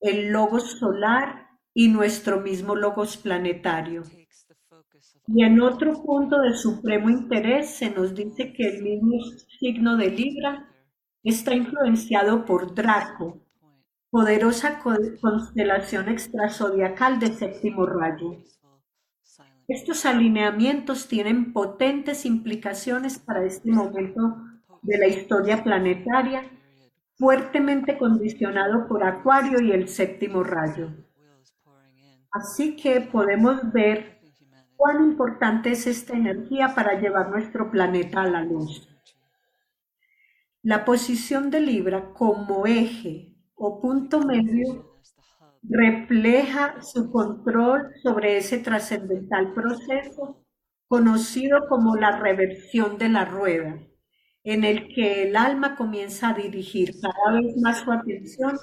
el 0.00 0.30
logos 0.30 0.78
solar 0.78 1.48
y 1.72 1.88
nuestro 1.88 2.40
mismo 2.40 2.74
logos 2.74 3.16
planetario. 3.16 4.02
Y 5.26 5.42
en 5.42 5.60
otro 5.60 6.02
punto 6.02 6.38
de 6.40 6.54
supremo 6.54 7.08
interés 7.08 7.70
se 7.70 7.90
nos 7.90 8.14
dice 8.14 8.52
que 8.52 8.68
el 8.68 8.82
mismo 8.82 9.18
signo 9.58 9.96
de 9.96 10.10
Libra 10.10 10.68
está 11.22 11.54
influenciado 11.54 12.44
por 12.44 12.74
Draco, 12.74 13.43
poderosa 14.14 14.78
constelación 14.78 16.08
extrazodiacal 16.08 17.18
de 17.18 17.34
séptimo 17.34 17.84
rayo. 17.84 18.44
Estos 19.66 20.06
alineamientos 20.06 21.08
tienen 21.08 21.52
potentes 21.52 22.24
implicaciones 22.24 23.18
para 23.18 23.44
este 23.44 23.72
momento 23.72 24.36
de 24.82 24.98
la 24.98 25.08
historia 25.08 25.64
planetaria, 25.64 26.48
fuertemente 27.16 27.98
condicionado 27.98 28.86
por 28.86 29.02
Acuario 29.02 29.60
y 29.60 29.72
el 29.72 29.88
séptimo 29.88 30.44
rayo. 30.44 30.92
Así 32.30 32.76
que 32.76 33.00
podemos 33.00 33.72
ver 33.72 34.20
cuán 34.76 35.02
importante 35.02 35.72
es 35.72 35.88
esta 35.88 36.12
energía 36.12 36.72
para 36.72 37.00
llevar 37.00 37.30
nuestro 37.30 37.68
planeta 37.68 38.22
a 38.22 38.28
la 38.28 38.44
luz. 38.44 38.88
La 40.62 40.84
posición 40.84 41.50
de 41.50 41.60
Libra 41.60 42.12
como 42.14 42.64
eje 42.64 43.33
o 43.54 43.80
punto 43.80 44.20
medio 44.20 44.94
refleja 45.62 46.80
su 46.82 47.10
control 47.10 47.92
sobre 48.02 48.36
ese 48.36 48.58
trascendental 48.58 49.54
proceso 49.54 50.44
conocido 50.88 51.66
como 51.68 51.96
la 51.96 52.18
reversión 52.18 52.98
de 52.98 53.08
la 53.08 53.24
rueda, 53.24 53.78
en 54.44 54.64
el 54.64 54.88
que 54.94 55.24
el 55.24 55.36
alma 55.36 55.76
comienza 55.76 56.30
a 56.30 56.34
dirigir 56.34 56.92
cada 57.00 57.40
vez 57.40 57.56
más 57.62 57.78
su 57.78 57.90
atención 57.90 58.58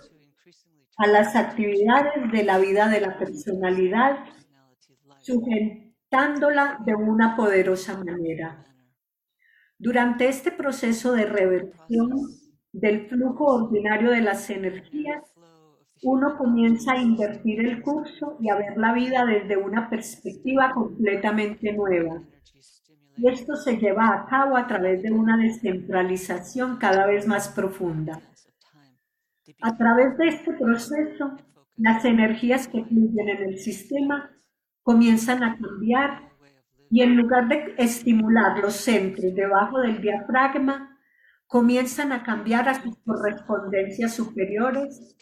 a 0.97 1.07
las 1.07 1.35
actividades 1.35 2.31
de 2.31 2.43
la 2.43 2.59
vida 2.59 2.87
de 2.87 3.01
la 3.01 3.17
personalidad, 3.17 4.23
su, 5.19 5.43
dándola 6.11 6.77
de 6.85 6.95
una 6.95 7.35
poderosa 7.35 7.97
manera. 7.97 8.65
Durante 9.79 10.27
este 10.27 10.51
proceso 10.51 11.13
de 11.13 11.25
reversión 11.25 12.11
del 12.71 13.07
flujo 13.07 13.45
ordinario 13.45 14.11
de 14.11 14.21
las 14.21 14.49
energías, 14.49 15.23
uno 16.03 16.37
comienza 16.37 16.93
a 16.93 16.97
invertir 16.97 17.59
el 17.59 17.81
curso 17.81 18.37
y 18.39 18.49
a 18.49 18.55
ver 18.55 18.77
la 18.77 18.93
vida 18.93 19.25
desde 19.25 19.57
una 19.57 19.89
perspectiva 19.89 20.73
completamente 20.73 21.73
nueva. 21.73 22.21
Y 23.17 23.27
esto 23.27 23.55
se 23.55 23.77
lleva 23.77 24.07
a 24.07 24.25
cabo 24.25 24.57
a 24.57 24.65
través 24.65 25.03
de 25.03 25.11
una 25.11 25.37
descentralización 25.37 26.77
cada 26.77 27.05
vez 27.05 27.27
más 27.27 27.49
profunda. 27.49 28.19
A 29.61 29.77
través 29.77 30.17
de 30.17 30.27
este 30.29 30.53
proceso, 30.53 31.37
las 31.77 32.03
energías 32.05 32.67
que 32.67 32.83
fluyen 32.83 33.29
en 33.29 33.43
el 33.43 33.57
sistema 33.57 34.31
comienzan 34.81 35.43
a 35.43 35.57
cambiar 35.57 36.31
y 36.89 37.01
en 37.01 37.15
lugar 37.15 37.47
de 37.47 37.75
estimular 37.77 38.59
los 38.59 38.73
centros 38.73 39.33
debajo 39.33 39.79
del 39.79 40.01
diafragma, 40.01 40.90
comienzan 41.51 42.13
a 42.13 42.23
cambiar 42.23 42.69
a 42.69 42.81
sus 42.81 42.97
correspondencias 42.99 44.15
superiores 44.15 45.17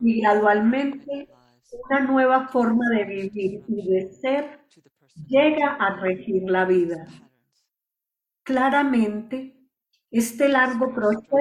y 0.00 0.22
gradualmente 0.22 1.28
una 1.84 2.00
nueva 2.00 2.48
forma 2.48 2.88
de 2.96 3.04
vivir 3.04 3.62
y 3.68 3.90
de 3.90 4.10
ser 4.10 4.60
llega 5.28 5.74
a 5.74 6.00
regir 6.00 6.50
la 6.50 6.64
vida. 6.64 7.06
Claramente, 8.42 9.54
este 10.10 10.48
largo 10.48 10.94
proceso 10.94 11.36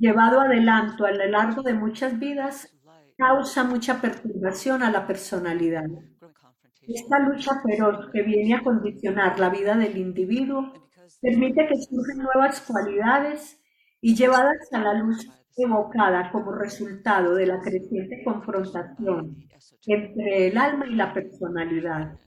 llevado 0.00 0.40
adelante 0.40 1.04
a 1.06 1.10
lo 1.10 1.26
largo 1.26 1.62
de 1.62 1.74
muchas 1.74 2.18
vidas 2.18 2.74
causa 3.18 3.64
mucha 3.64 4.00
perturbación 4.00 4.82
a 4.82 4.90
la 4.90 5.06
personalidad. 5.06 5.84
Esta 6.88 7.18
lucha 7.18 7.60
feroz 7.62 8.10
que 8.14 8.22
viene 8.22 8.54
a 8.54 8.62
condicionar 8.62 9.38
la 9.38 9.50
vida 9.50 9.76
del 9.76 9.98
individuo 9.98 10.85
permite 11.20 11.66
que 11.66 11.76
surjan 11.76 12.18
nuevas 12.18 12.60
cualidades 12.60 13.60
y 14.00 14.14
llevadas 14.14 14.56
a 14.72 14.80
la 14.80 14.94
luz 14.94 15.26
evocada 15.56 16.30
como 16.32 16.52
resultado 16.52 17.34
de 17.34 17.46
la 17.46 17.60
creciente 17.60 18.22
confrontación 18.24 19.36
entre 19.86 20.48
el 20.48 20.58
alma 20.58 20.86
y 20.86 20.94
la 20.94 21.14
personalidad. 21.14 22.18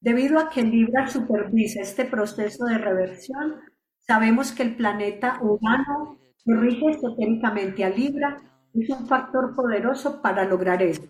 Debido 0.00 0.38
a 0.38 0.50
que 0.50 0.62
Libra 0.62 1.08
supervisa 1.08 1.80
este 1.80 2.04
proceso 2.04 2.64
de 2.66 2.78
reversión, 2.78 3.60
sabemos 4.00 4.52
que 4.52 4.62
el 4.62 4.76
planeta 4.76 5.38
humano 5.40 6.18
que 6.44 6.54
rige 6.54 6.90
esotéricamente 6.90 7.84
a 7.84 7.90
Libra 7.90 8.36
es 8.74 8.88
un 8.90 9.06
factor 9.06 9.54
poderoso 9.54 10.20
para 10.22 10.44
lograr 10.44 10.82
esto. 10.82 11.06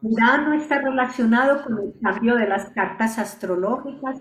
Urano 0.00 0.54
está 0.54 0.80
relacionado 0.80 1.64
con 1.64 1.78
el 1.78 1.94
cambio 2.00 2.36
de 2.36 2.46
las 2.46 2.70
cartas 2.70 3.18
astrológicas, 3.18 4.20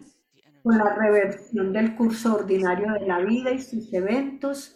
con 0.64 0.78
la 0.78 0.96
reversión 0.96 1.74
del 1.74 1.96
curso 1.96 2.36
ordinario 2.36 2.94
de 2.94 3.06
la 3.06 3.20
vida 3.20 3.52
y 3.52 3.60
sus 3.60 3.94
eventos, 3.94 4.76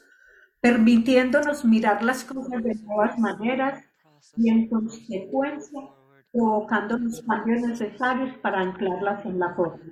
permitiéndonos 0.62 1.66
mirar 1.66 2.04
las 2.04 2.24
cosas 2.24 2.62
de 2.64 2.76
nuevas 2.76 3.18
maneras 3.18 3.84
y 4.36 4.50
en 4.50 4.70
consecuencia 4.70 5.82
provocando 6.32 6.98
los 6.98 7.22
cambios 7.24 7.62
necesarios 7.62 8.38
para 8.40 8.60
anclarlas 8.60 9.26
en 9.26 9.40
la 9.40 9.56
forma. 9.56 9.86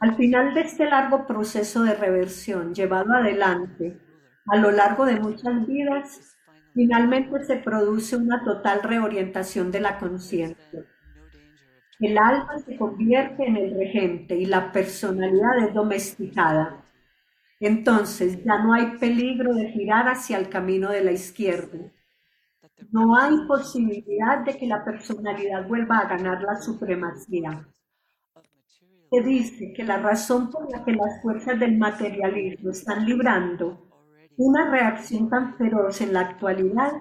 Al 0.00 0.14
final 0.16 0.54
de 0.54 0.60
este 0.60 0.84
largo 0.84 1.26
proceso 1.26 1.82
de 1.82 1.94
reversión 1.94 2.74
llevado 2.74 3.14
adelante 3.14 3.98
a 4.46 4.56
lo 4.56 4.70
largo 4.70 5.06
de 5.06 5.18
muchas 5.18 5.66
vidas, 5.66 6.36
Finalmente 6.74 7.44
se 7.44 7.56
produce 7.56 8.16
una 8.16 8.44
total 8.44 8.82
reorientación 8.82 9.72
de 9.72 9.80
la 9.80 9.98
conciencia. 9.98 10.84
El 12.00 12.16
alma 12.16 12.58
se 12.58 12.76
convierte 12.76 13.46
en 13.46 13.56
el 13.56 13.74
regente 13.74 14.34
y 14.34 14.46
la 14.46 14.72
personalidad 14.72 15.58
es 15.68 15.74
domesticada. 15.74 16.82
Entonces 17.60 18.42
ya 18.42 18.62
no 18.62 18.72
hay 18.72 18.96
peligro 18.98 19.52
de 19.54 19.70
girar 19.70 20.08
hacia 20.08 20.38
el 20.38 20.48
camino 20.48 20.90
de 20.90 21.04
la 21.04 21.12
izquierda. 21.12 21.78
No 22.90 23.14
hay 23.16 23.46
posibilidad 23.46 24.38
de 24.38 24.56
que 24.56 24.66
la 24.66 24.82
personalidad 24.82 25.68
vuelva 25.68 25.98
a 25.98 26.08
ganar 26.08 26.42
la 26.42 26.56
supremacía. 26.56 27.68
Se 29.10 29.20
dice 29.20 29.74
que 29.74 29.84
la 29.84 29.98
razón 29.98 30.50
por 30.50 30.72
la 30.72 30.82
que 30.82 30.92
las 30.92 31.20
fuerzas 31.20 31.60
del 31.60 31.76
materialismo 31.76 32.70
están 32.70 33.04
librando 33.04 33.90
una 34.38 34.70
reacción 34.70 35.28
tan 35.28 35.58
feroz 35.58 36.00
en 36.00 36.14
la 36.14 36.20
actualidad 36.20 36.92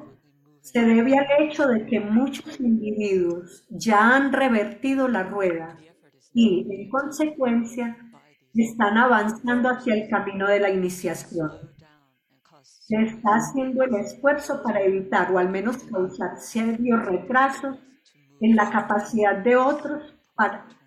se 0.61 0.81
debe 0.81 1.17
al 1.17 1.27
hecho 1.39 1.67
de 1.67 1.85
que 1.85 1.99
muchos 1.99 2.59
individuos 2.59 3.65
ya 3.69 4.15
han 4.15 4.33
revertido 4.33 5.07
la 5.07 5.23
rueda 5.23 5.77
y, 6.33 6.67
en 6.69 6.89
consecuencia, 6.89 7.97
están 8.53 8.97
avanzando 8.97 9.69
hacia 9.69 9.93
el 9.93 10.09
camino 10.09 10.47
de 10.47 10.59
la 10.59 10.69
iniciación. 10.69 11.51
Se 12.61 12.95
está 12.95 13.35
haciendo 13.35 13.83
el 13.83 13.95
esfuerzo 13.95 14.61
para 14.63 14.81
evitar 14.81 15.31
o 15.31 15.37
al 15.37 15.49
menos 15.49 15.77
causar 15.83 16.37
serios 16.37 17.05
retrasos 17.05 17.77
en 18.41 18.55
la 18.55 18.69
capacidad 18.69 19.37
de 19.37 19.55
otros, 19.55 20.15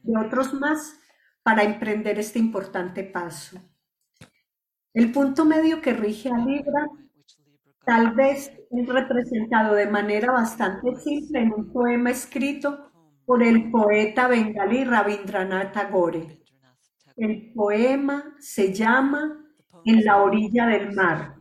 de 0.03 0.19
otros 0.19 0.53
más 0.55 0.99
para 1.43 1.63
emprender 1.63 2.19
este 2.19 2.39
importante 2.39 3.05
paso. 3.05 3.61
El 4.95 5.13
punto 5.13 5.45
medio 5.45 5.81
que 5.81 5.93
rige 5.93 6.31
a 6.31 6.39
Libra 6.39 6.87
tal 7.85 8.15
vez 8.15 8.53
es 8.73 8.89
representado 8.89 9.75
de 9.75 9.87
manera 9.87 10.33
bastante 10.33 10.95
simple 10.97 11.41
en 11.41 11.53
un 11.53 11.73
poema 11.73 12.11
escrito 12.11 12.91
por 13.27 13.43
el 13.43 13.71
poeta 13.71 14.29
bengalí 14.29 14.85
Rabindranath 14.85 15.73
Tagore. 15.73 16.41
El 17.17 17.53
poema 17.53 18.35
se 18.39 18.73
llama 18.73 19.45
En 19.85 20.05
la 20.05 20.23
orilla 20.23 20.67
del 20.67 20.95
mar, 20.95 21.35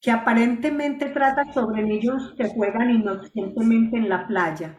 que 0.00 0.12
aparentemente 0.12 1.06
trata 1.06 1.52
sobre 1.52 1.82
niños 1.82 2.34
que 2.36 2.48
juegan 2.48 2.90
inocentemente 2.90 3.96
en 3.96 4.08
la 4.08 4.26
playa. 4.26 4.78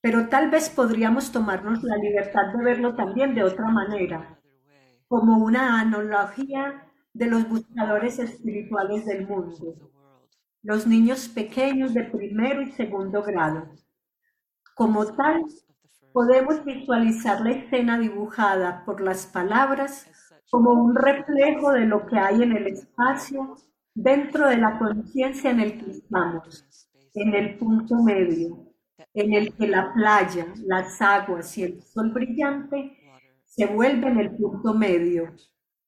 Pero 0.00 0.28
tal 0.28 0.50
vez 0.50 0.70
podríamos 0.70 1.32
tomarnos 1.32 1.82
la 1.82 1.96
libertad 1.96 2.52
de 2.56 2.64
verlo 2.64 2.94
también 2.94 3.34
de 3.34 3.42
otra 3.42 3.66
manera, 3.66 4.38
como 5.08 5.44
una 5.44 5.80
analogía 5.80 6.86
de 7.12 7.26
los 7.26 7.48
buscadores 7.48 8.20
espirituales 8.20 9.04
del 9.04 9.26
mundo, 9.26 9.89
los 10.62 10.86
niños 10.86 11.28
pequeños 11.28 11.94
de 11.94 12.04
primero 12.04 12.60
y 12.62 12.72
segundo 12.72 13.22
grado. 13.22 13.68
Como 14.74 15.06
tal, 15.06 15.44
podemos 16.12 16.64
visualizar 16.64 17.40
la 17.40 17.52
escena 17.52 17.98
dibujada 17.98 18.84
por 18.84 19.00
las 19.00 19.26
palabras 19.26 20.06
como 20.50 20.72
un 20.72 20.94
reflejo 20.94 21.72
de 21.72 21.86
lo 21.86 22.06
que 22.06 22.18
hay 22.18 22.42
en 22.42 22.56
el 22.56 22.66
espacio 22.66 23.56
dentro 23.94 24.48
de 24.48 24.56
la 24.56 24.78
conciencia 24.78 25.50
en 25.50 25.60
el 25.60 25.78
que 25.78 25.90
estamos, 25.92 26.66
en 27.14 27.34
el 27.34 27.56
punto 27.56 27.96
medio, 28.02 28.72
en 29.14 29.34
el 29.34 29.54
que 29.54 29.68
la 29.68 29.92
playa, 29.94 30.46
las 30.66 31.00
aguas 31.00 31.56
y 31.56 31.64
el 31.64 31.82
sol 31.82 32.10
brillante 32.12 32.96
se 33.44 33.66
vuelven 33.66 34.18
el 34.18 34.36
punto 34.36 34.74
medio, 34.74 35.34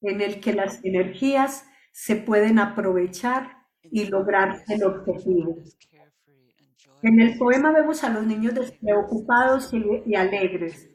en 0.01 0.21
el 0.21 0.41
que 0.41 0.53
las 0.53 0.85
energías 0.85 1.67
se 1.93 2.17
pueden 2.17 2.59
aprovechar 2.59 3.62
y 3.91 4.07
lograr 4.07 4.63
el 4.69 4.85
objetivo. 4.85 5.57
En 7.03 7.21
el 7.21 7.37
poema 7.37 7.73
vemos 7.73 8.05
a 8.05 8.11
los 8.11 8.25
niños 8.25 8.55
despreocupados 8.55 9.73
y, 9.73 10.15
alegres, 10.15 10.89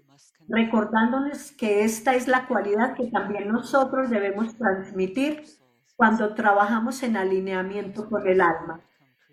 recordándonos 0.47 1.51
que 1.51 1.83
esta 1.83 2.15
es 2.15 2.27
la 2.27 2.47
cualidad 2.47 2.95
que 2.95 3.07
también 3.07 3.49
nosotros 3.49 4.09
debemos 4.09 4.55
transmitir 4.57 5.43
cuando 5.97 6.33
trabajamos 6.33 7.03
en 7.03 7.17
alineamiento 7.17 8.09
con 8.09 8.25
el 8.25 8.39
alma. 8.39 8.79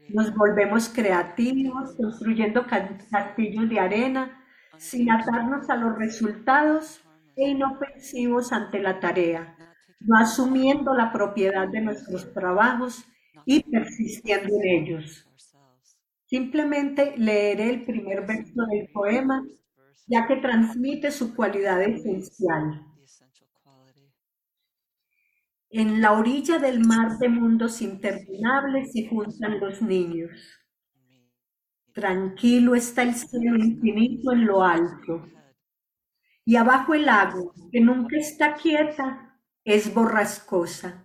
Nos 0.09 0.35
volvemos 0.35 0.89
creativos, 0.89 1.95
construyendo 1.97 2.67
castillos 2.67 3.69
de 3.69 3.79
arena, 3.79 4.41
sin 4.77 5.11
atarnos 5.11 5.71
a 5.71 5.77
los 5.77 5.97
resultados 5.97 7.05
e 7.37 7.51
inofensivos 7.51 8.53
ante 8.53 8.81
la 8.81 8.99
tarea, 8.99 9.57
no 10.01 10.17
asumiendo 10.19 10.93
la 10.95 11.13
propiedad 11.13 11.69
de 11.69 11.81
nuestros 11.81 12.33
trabajos 12.33 13.05
y 13.47 13.63
persistiendo 13.63 14.55
en 14.61 14.69
ellos. 14.69 15.29
Simplemente 16.27 17.15
leeré 17.17 17.71
el 17.71 17.85
primer 17.85 18.27
verso 18.27 18.67
del 18.71 18.89
poema, 18.93 19.47
ya 20.07 20.27
que 20.27 20.37
transmite 20.37 21.11
su 21.11 21.35
cualidad 21.35 21.83
esencial. 21.83 22.85
En 25.71 26.01
la 26.01 26.13
orilla 26.13 26.59
del 26.59 26.87
mar 26.87 27.19
de 27.19 27.29
mundos 27.29 27.83
interminables 27.83 28.93
se 28.93 29.09
juntan 29.09 29.59
los 29.59 29.83
niños. 29.83 30.31
Tranquilo 31.93 32.75
está 32.75 33.03
el 33.03 33.15
cielo 33.15 33.57
infinito 33.57 34.33
en 34.33 34.47
lo 34.47 34.63
alto. 34.63 35.29
Y 36.45 36.57
abajo 36.57 36.95
el 36.95 37.09
agua, 37.09 37.53
que 37.73 37.81
nunca 37.81 38.17
está 38.17 38.55
quieta, 38.55 39.41
es 39.65 39.93
borrascosa. 39.93 41.04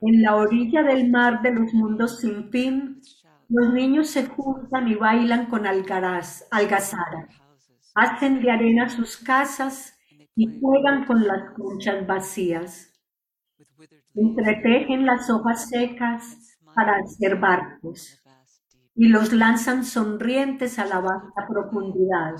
En 0.00 0.22
la 0.22 0.36
orilla 0.36 0.82
del 0.82 1.10
mar 1.10 1.42
de 1.42 1.52
los 1.52 1.74
mundos 1.74 2.20
sin 2.20 2.50
fin, 2.50 3.00
los 3.48 3.72
niños 3.72 4.10
se 4.10 4.26
juntan 4.26 4.86
y 4.88 4.94
bailan 4.94 5.46
con 5.46 5.66
algazara, 5.66 7.28
hacen 7.94 8.40
de 8.40 8.50
arena 8.50 8.88
sus 8.88 9.16
casas 9.16 9.98
y 10.36 10.60
juegan 10.60 11.04
con 11.06 11.26
las 11.26 11.52
conchas 11.56 12.06
vacías. 12.06 12.92
Entretejen 14.14 15.04
las 15.06 15.28
hojas 15.30 15.68
secas 15.68 16.58
para 16.74 16.96
hacer 16.96 17.36
barcos 17.36 18.22
y 18.94 19.08
los 19.08 19.32
lanzan 19.32 19.84
sonrientes 19.84 20.78
a 20.78 20.84
la 20.84 21.00
vasta 21.00 21.46
profundidad. 21.48 22.34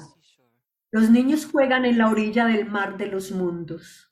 Los 0.91 1.11
niños 1.11 1.47
juegan 1.51 1.85
en 1.85 1.99
la 1.99 2.09
orilla 2.09 2.47
del 2.47 2.69
mar 2.71 2.97
de 2.97 3.07
los 3.07 3.33
mundos. 3.33 4.09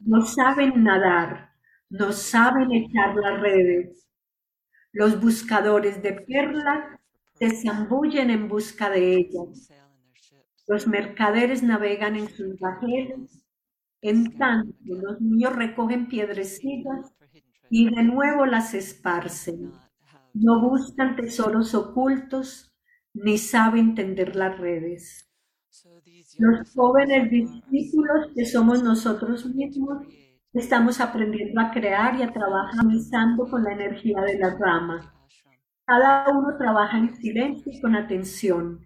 No 0.00 0.22
saben 0.22 0.82
nadar, 0.82 1.49
no 1.90 2.12
saben 2.12 2.72
echar 2.72 3.14
las 3.16 3.40
redes, 3.40 4.06
los 4.92 5.20
buscadores 5.20 6.02
de 6.02 6.12
perlas 6.14 6.98
se 7.34 7.50
zambullen 7.50 8.30
en 8.30 8.48
busca 8.48 8.90
de 8.90 9.14
ellas. 9.16 9.68
Los 10.66 10.86
mercaderes 10.86 11.62
navegan 11.62 12.16
en 12.16 12.28
sus 12.28 12.58
bajeles. 12.58 13.44
En 14.02 14.36
tanto, 14.38 14.74
los 14.84 15.20
niños 15.20 15.54
recogen 15.54 16.08
piedrecitas 16.08 17.12
y 17.70 17.94
de 17.94 18.02
nuevo 18.02 18.46
las 18.46 18.74
esparcen. 18.74 19.72
No 20.32 20.60
buscan 20.60 21.16
tesoros 21.16 21.74
ocultos 21.74 22.72
ni 23.14 23.38
saben 23.38 23.94
tender 23.94 24.36
las 24.36 24.58
redes. 24.58 25.30
Los 26.38 26.72
jóvenes 26.74 27.30
discípulos 27.30 28.28
que 28.34 28.44
somos 28.44 28.82
nosotros 28.82 29.46
mismos 29.46 30.04
Estamos 30.52 31.00
aprendiendo 31.00 31.60
a 31.60 31.70
crear 31.70 32.16
y 32.16 32.22
a 32.22 32.32
trabajar 32.32 32.84
pensando 32.84 33.46
con 33.48 33.62
la 33.62 33.72
energía 33.72 34.20
de 34.22 34.36
la 34.36 34.56
rama. 34.58 35.14
Cada 35.86 36.28
uno 36.28 36.56
trabaja 36.58 36.98
en 36.98 37.14
silencio 37.14 37.70
y 37.72 37.80
con 37.80 37.94
atención, 37.94 38.80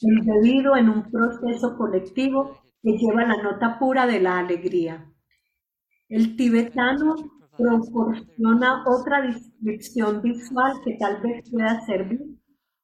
embebido 0.00 0.76
en 0.76 0.88
un 0.88 1.10
proceso 1.10 1.76
colectivo 1.76 2.58
que 2.82 2.96
lleva 2.96 3.26
la 3.26 3.42
nota 3.42 3.78
pura 3.78 4.06
de 4.06 4.18
la 4.20 4.38
alegría. 4.38 5.06
El 6.08 6.36
tibetano 6.36 7.14
proporciona 7.54 8.82
otra 8.86 9.20
descripción 9.20 10.22
visual 10.22 10.72
que 10.82 10.96
tal 10.98 11.20
vez 11.20 11.50
pueda 11.50 11.80
servir 11.82 12.20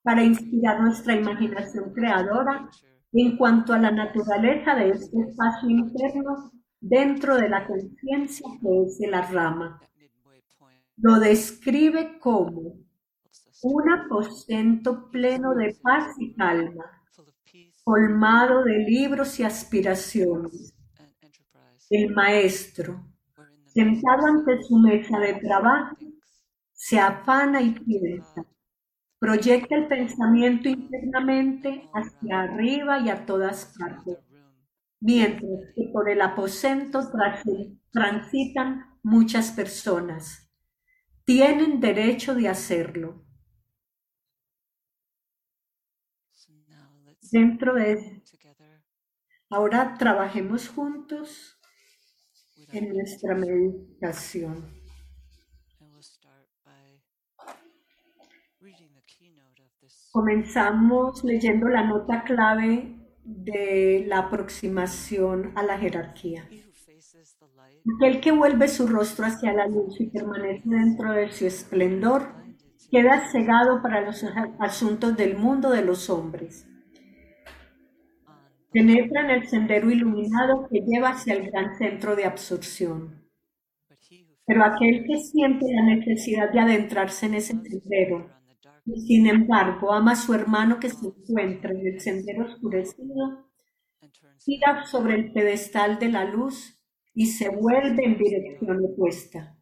para 0.03 0.23
inspirar 0.23 0.83
nuestra 0.83 1.17
imaginación 1.17 1.91
creadora 1.95 2.69
en 3.15 3.39
cuanto 3.39 3.73
a 3.73 3.79
la 3.79 3.91
naturaleza 3.91 4.75
de 4.75 4.91
este 4.91 5.21
espacio 5.23 5.71
interno 5.71 6.53
dentro 6.89 7.37
de 7.37 7.49
la 7.49 7.67
conciencia 7.67 8.49
que 8.61 8.83
es 8.83 8.99
la 9.11 9.23
rama. 9.23 9.81
Lo 10.97 11.19
describe 11.19 12.19
como 12.21 12.75
un 13.63 13.91
aposento 13.91 15.11
pleno 15.11 15.55
de 15.55 15.77
paz 15.83 16.15
y 16.19 16.35
calma, 16.35 17.03
colmado 17.83 18.63
de 18.65 18.79
libros 18.79 19.39
y 19.41 19.43
aspiraciones. 19.43 20.75
El 21.91 22.15
maestro, 22.15 23.05
sentado 23.67 24.27
ante 24.27 24.63
su 24.63 24.77
mesa 24.79 25.19
de 25.19 25.35
trabajo, 25.35 25.97
se 26.73 26.99
afana 26.99 27.61
y 27.63 27.71
piensa, 27.71 28.45
proyecta 29.19 29.75
el 29.75 29.89
pensamiento 29.89 30.69
internamente 30.69 31.89
hacia 31.93 32.43
arriba 32.43 33.01
y 33.01 33.09
a 33.09 33.27
todas 33.27 33.75
partes 33.79 34.26
mientras 35.01 35.73
que 35.75 35.89
por 35.93 36.09
el 36.09 36.21
aposento 36.21 37.01
transitan 37.91 38.99
muchas 39.03 39.53
personas. 39.53 40.51
Tienen 41.25 41.81
derecho 41.81 42.35
de 42.35 42.49
hacerlo. 42.49 43.25
Dentro 47.33 47.75
de 47.75 48.23
ahora 49.51 49.95
trabajemos 49.99 50.69
juntos 50.69 51.61
en 52.73 52.95
nuestra 52.95 53.35
meditación. 53.35 54.77
Comenzamos 60.13 61.23
leyendo 61.25 61.69
la 61.69 61.85
nota 61.85 62.25
clave 62.25 63.06
de 63.27 64.05
la 64.07 64.19
aproximación 64.19 65.53
a 65.57 65.63
la 65.65 65.79
jerarquía. 65.79 66.49
Aquel 67.97 68.21
que 68.21 68.31
vuelve 68.31 68.69
su 68.69 68.87
rostro 68.87 69.27
hacia 69.27 69.53
la 69.53 69.67
luz 69.67 70.01
y 70.01 70.07
permanece 70.07 70.63
dentro 70.69 71.13
de 71.13 71.31
su 71.33 71.47
esplendor, 71.47 72.29
queda 72.91 73.29
cegado 73.31 73.83
para 73.83 74.01
los 74.01 74.25
asuntos 74.61 75.17
del 75.17 75.37
mundo 75.37 75.71
de 75.71 75.83
los 75.83 76.09
hombres. 76.09 76.69
Penetra 78.73 79.23
en 79.23 79.31
el 79.31 79.49
sendero 79.49 79.91
iluminado 79.91 80.69
que 80.71 80.81
lleva 80.81 81.11
hacia 81.11 81.35
el 81.35 81.51
gran 81.51 81.77
centro 81.77 82.15
de 82.15 82.27
absorción. 82.27 83.25
Pero 84.47 84.65
aquel 84.65 85.05
que 85.05 85.19
siente 85.19 85.67
la 85.69 85.83
necesidad 85.83 86.53
de 86.53 86.61
adentrarse 86.61 87.27
en 87.27 87.35
ese 87.35 87.55
sendero 87.55 88.36
y 88.87 89.01
sin 89.01 89.27
embargo 89.27 89.93
ama 89.93 90.13
a 90.13 90.17
su 90.17 90.33
hermano 90.33 90.79
que 90.79 90.91
se 90.91 91.07
encuentra 91.07 91.73
en 91.73 91.87
el 91.87 92.01
sendero 92.01 92.45
oscurecido, 92.47 93.51
tira 94.45 94.87
sobre 94.87 95.17
el 95.17 95.33
pedestal 95.33 95.99
de 95.99 96.09
la 96.09 96.25
luz 96.25 96.81
y 97.13 97.27
se 97.27 97.49
vuelve 97.49 98.05
en 98.05 98.17
dirección 98.17 98.85
opuesta. 98.85 99.57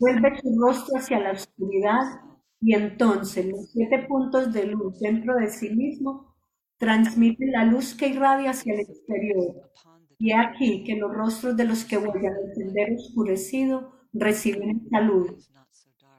Vuelve 0.00 0.38
su 0.40 0.58
rostro 0.60 0.98
hacia 0.98 1.20
la 1.20 1.32
oscuridad 1.32 2.02
y 2.60 2.74
entonces 2.74 3.46
los 3.46 3.70
siete 3.70 4.06
puntos 4.08 4.52
de 4.52 4.66
luz 4.66 4.98
dentro 4.98 5.36
de 5.36 5.48
sí 5.48 5.70
mismo 5.70 6.34
transmiten 6.76 7.52
la 7.52 7.64
luz 7.64 7.94
que 7.94 8.08
irradia 8.08 8.50
hacia 8.50 8.74
el 8.74 8.80
exterior. 8.80 9.70
Y 10.18 10.32
aquí 10.32 10.82
que 10.84 10.96
los 10.96 11.12
rostros 11.12 11.56
de 11.56 11.64
los 11.64 11.84
que 11.84 11.98
huellan 11.98 12.34
el 12.44 12.54
sendero 12.54 12.96
oscurecido 12.96 13.92
reciben 14.12 14.82
esta 14.84 15.00
luz. 15.00 15.52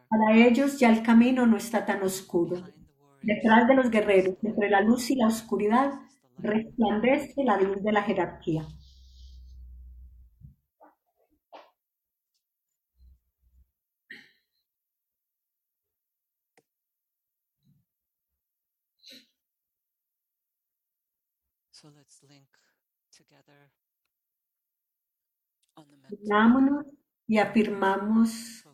Para 0.09 0.35
ellos 0.35 0.79
ya 0.79 0.89
el 0.89 1.03
camino 1.03 1.45
no 1.45 1.55
está 1.57 1.85
tan 1.85 2.01
oscuro. 2.01 2.63
Detrás 3.21 3.67
de 3.67 3.75
los 3.75 3.91
guerreros, 3.91 4.37
entre 4.41 4.69
la 4.69 4.81
luz 4.81 5.11
y 5.11 5.15
la 5.15 5.27
oscuridad, 5.27 5.91
resplandece 6.39 7.43
la 7.43 7.61
luz 7.61 7.83
de 7.83 7.91
la 7.91 8.01
jerarquía. 8.01 8.65
So 21.71 21.87
let's 21.95 22.21
link 22.27 22.49
together 23.09 23.71
on 25.77 25.85
the 25.89 25.97
mental 25.97 26.17
Unámonos 26.25 26.85
y 27.25 27.37
afirmamos, 27.37 28.65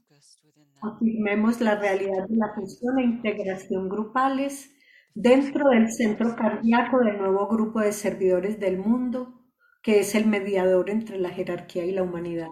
afirmemos 0.81 1.61
la 1.61 1.75
realidad 1.75 2.27
de 2.27 2.37
la 2.37 2.53
fusión 2.53 2.99
e 2.99 3.03
integración 3.03 3.89
grupales 3.89 4.71
dentro 5.13 5.69
del 5.69 5.91
centro 5.91 6.35
cardíaco 6.35 6.99
del 6.99 7.17
nuevo 7.17 7.47
grupo 7.47 7.79
de 7.79 7.93
servidores 7.93 8.59
del 8.59 8.77
mundo, 8.77 9.45
que 9.81 9.99
es 9.99 10.15
el 10.15 10.27
mediador 10.27 10.89
entre 10.89 11.17
la 11.19 11.29
jerarquía 11.29 11.85
y 11.85 11.91
la 11.91 12.03
humanidad. 12.03 12.49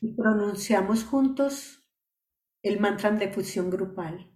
Y 0.00 0.12
pronunciamos 0.14 1.04
juntos 1.04 1.82
el 2.62 2.78
mantra 2.78 3.10
de 3.10 3.28
fusión 3.32 3.70
grupal. 3.70 4.30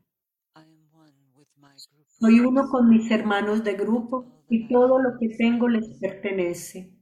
Soy 2.07 2.41
uno 2.41 2.69
con 2.69 2.89
mis 2.89 3.11
hermanos 3.11 3.63
de 3.65 3.75
grupo 3.75 4.45
y 4.49 4.69
todo 4.69 4.99
lo 5.01 5.19
que 5.19 5.29
tengo 5.37 5.69
les 5.69 5.89
pertenece. 6.01 6.98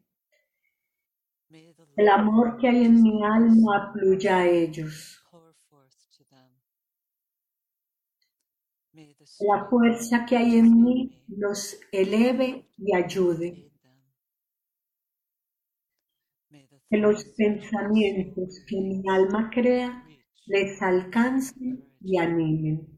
El 1.97 2.11
amor 2.11 2.59
que 2.59 2.69
hay 2.69 2.85
en 2.85 3.03
mi 3.03 3.25
alma 3.25 3.91
fluya 3.95 4.41
a 4.41 4.47
ellos. 4.47 5.25
La 9.41 9.67
fuerza 9.71 10.27
que 10.27 10.37
hay 10.37 10.59
en 10.59 10.83
mí 10.83 11.25
los 11.29 11.79
eleve 11.91 12.69
y 12.77 12.95
ayude. 12.95 13.71
Que 16.91 16.99
los 16.99 17.25
pensamientos 17.37 18.63
que 18.69 18.77
mi 18.77 19.03
alma 19.09 19.51
crea 19.51 20.07
les 20.45 20.81
alcancen 20.83 21.83
y 22.03 22.19
animen. 22.19 22.96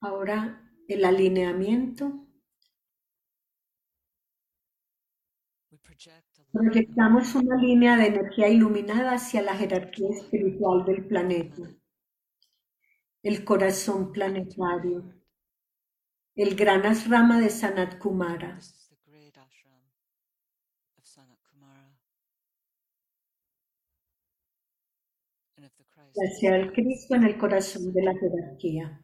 Ahora 0.00 0.72
el 0.88 1.04
alineamiento. 1.04 2.26
Proyectamos 6.52 7.34
una 7.34 7.56
línea 7.56 7.96
de 7.96 8.06
energía 8.06 8.48
iluminada 8.48 9.12
hacia 9.12 9.42
la 9.42 9.54
jerarquía 9.54 10.08
espiritual 10.10 10.84
del 10.84 11.06
planeta, 11.06 11.62
el 13.22 13.44
corazón 13.44 14.12
planetario, 14.12 15.14
el 16.34 16.54
gran 16.54 16.86
asrama 16.86 17.40
de 17.40 17.50
Sanat 17.50 17.98
Kumara, 17.98 18.58
hacia 26.20 26.56
el 26.56 26.72
Cristo 26.72 27.14
en 27.14 27.24
el 27.24 27.38
corazón 27.38 27.92
de 27.92 28.02
la 28.02 28.14
jerarquía. 28.18 29.00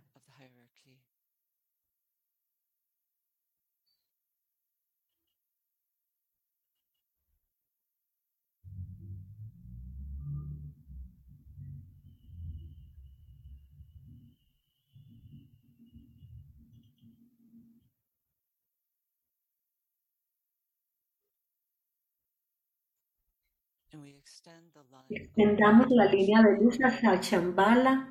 Extendamos 25.11 25.87
la 25.91 26.07
línea 26.07 26.43
de 26.43 26.59
luz 26.59 26.79
hacia 26.83 27.21
Chambala, 27.21 28.11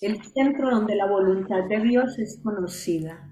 el 0.00 0.20
centro 0.24 0.70
donde 0.70 0.96
la 0.96 1.06
voluntad 1.06 1.64
de 1.68 1.80
Dios 1.80 2.18
es 2.18 2.40
conocida. 2.42 3.31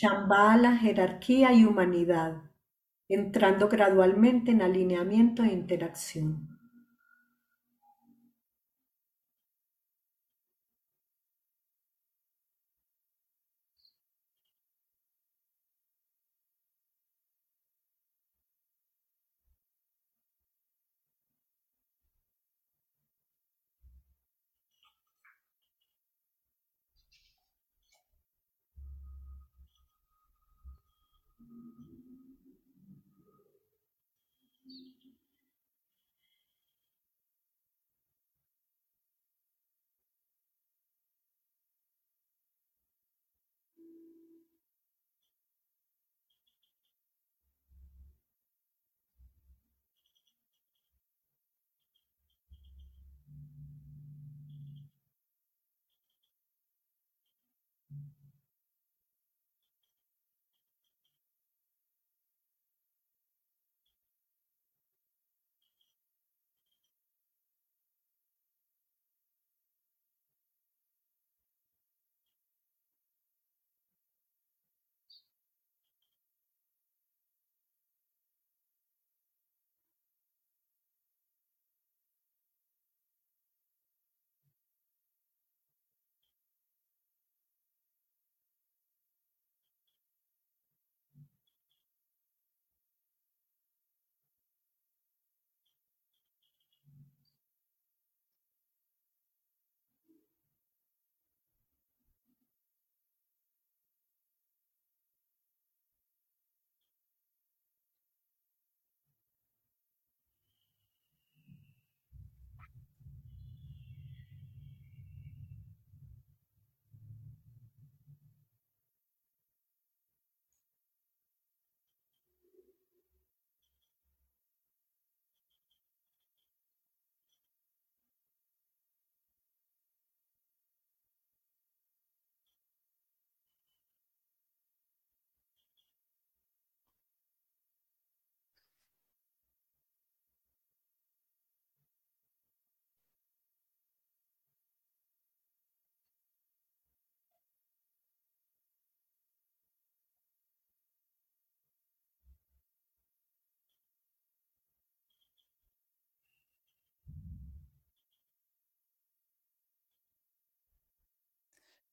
Shambhala, 0.00 0.78
jerarquía 0.78 1.52
y 1.52 1.66
humanidad, 1.66 2.40
entrando 3.06 3.68
gradualmente 3.68 4.50
en 4.50 4.62
alineamiento 4.62 5.44
e 5.44 5.52
interacción. 5.52 6.59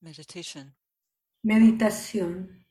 Meditation. 0.00 0.76
Meditación 1.42 2.64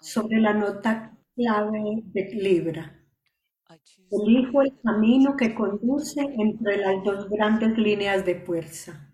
sobre 0.00 0.38
la 0.38 0.52
nota 0.52 1.16
clave 1.34 2.02
de 2.12 2.24
Libra. 2.34 3.00
Elijo 4.10 4.60
el 4.60 4.78
camino 4.82 5.34
que 5.34 5.54
conduce 5.54 6.20
entre 6.20 6.76
las 6.76 7.02
dos 7.02 7.30
grandes 7.30 7.78
líneas 7.78 8.26
de 8.26 8.40
fuerza. 8.42 9.13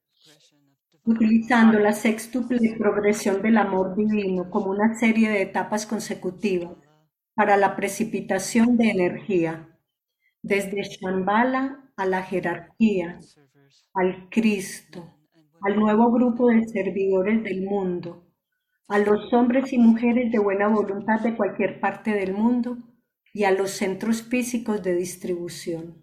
utilizando 1.03 1.79
la 1.79 1.93
sextuple 1.93 2.75
progresión 2.77 3.41
del 3.41 3.57
amor 3.57 3.95
divino 3.95 4.49
como 4.49 4.71
una 4.71 4.95
serie 4.95 5.29
de 5.29 5.41
etapas 5.41 5.85
consecutivas 5.85 6.77
para 7.33 7.57
la 7.57 7.75
precipitación 7.75 8.77
de 8.77 8.91
energía, 8.91 9.67
desde 10.43 10.83
Shambhala 10.83 11.91
a 11.95 12.05
la 12.05 12.21
jerarquía, 12.23 13.19
al 13.93 14.29
Cristo, 14.29 15.17
al 15.61 15.75
nuevo 15.75 16.11
grupo 16.11 16.47
de 16.47 16.67
servidores 16.67 17.43
del 17.43 17.63
mundo, 17.63 18.27
a 18.87 18.99
los 18.99 19.31
hombres 19.33 19.71
y 19.73 19.77
mujeres 19.77 20.31
de 20.31 20.39
buena 20.39 20.67
voluntad 20.67 21.21
de 21.21 21.35
cualquier 21.35 21.79
parte 21.79 22.11
del 22.11 22.33
mundo 22.33 22.77
y 23.33 23.45
a 23.45 23.51
los 23.51 23.71
centros 23.71 24.23
físicos 24.23 24.83
de 24.83 24.95
distribución. 24.95 26.00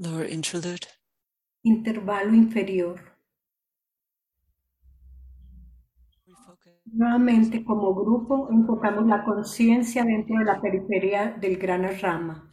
Lower 0.00 0.30
interlude. 0.30 0.86
Intervalo 1.62 2.34
inferior. 2.34 2.98
Nuevamente, 6.86 7.62
como 7.64 7.94
grupo, 7.94 8.48
enfocamos 8.50 9.06
la 9.06 9.22
conciencia 9.22 10.02
dentro 10.04 10.38
de 10.38 10.44
la 10.44 10.60
periferia 10.60 11.30
del 11.32 11.56
gran 11.56 11.86
rama. 12.00 12.50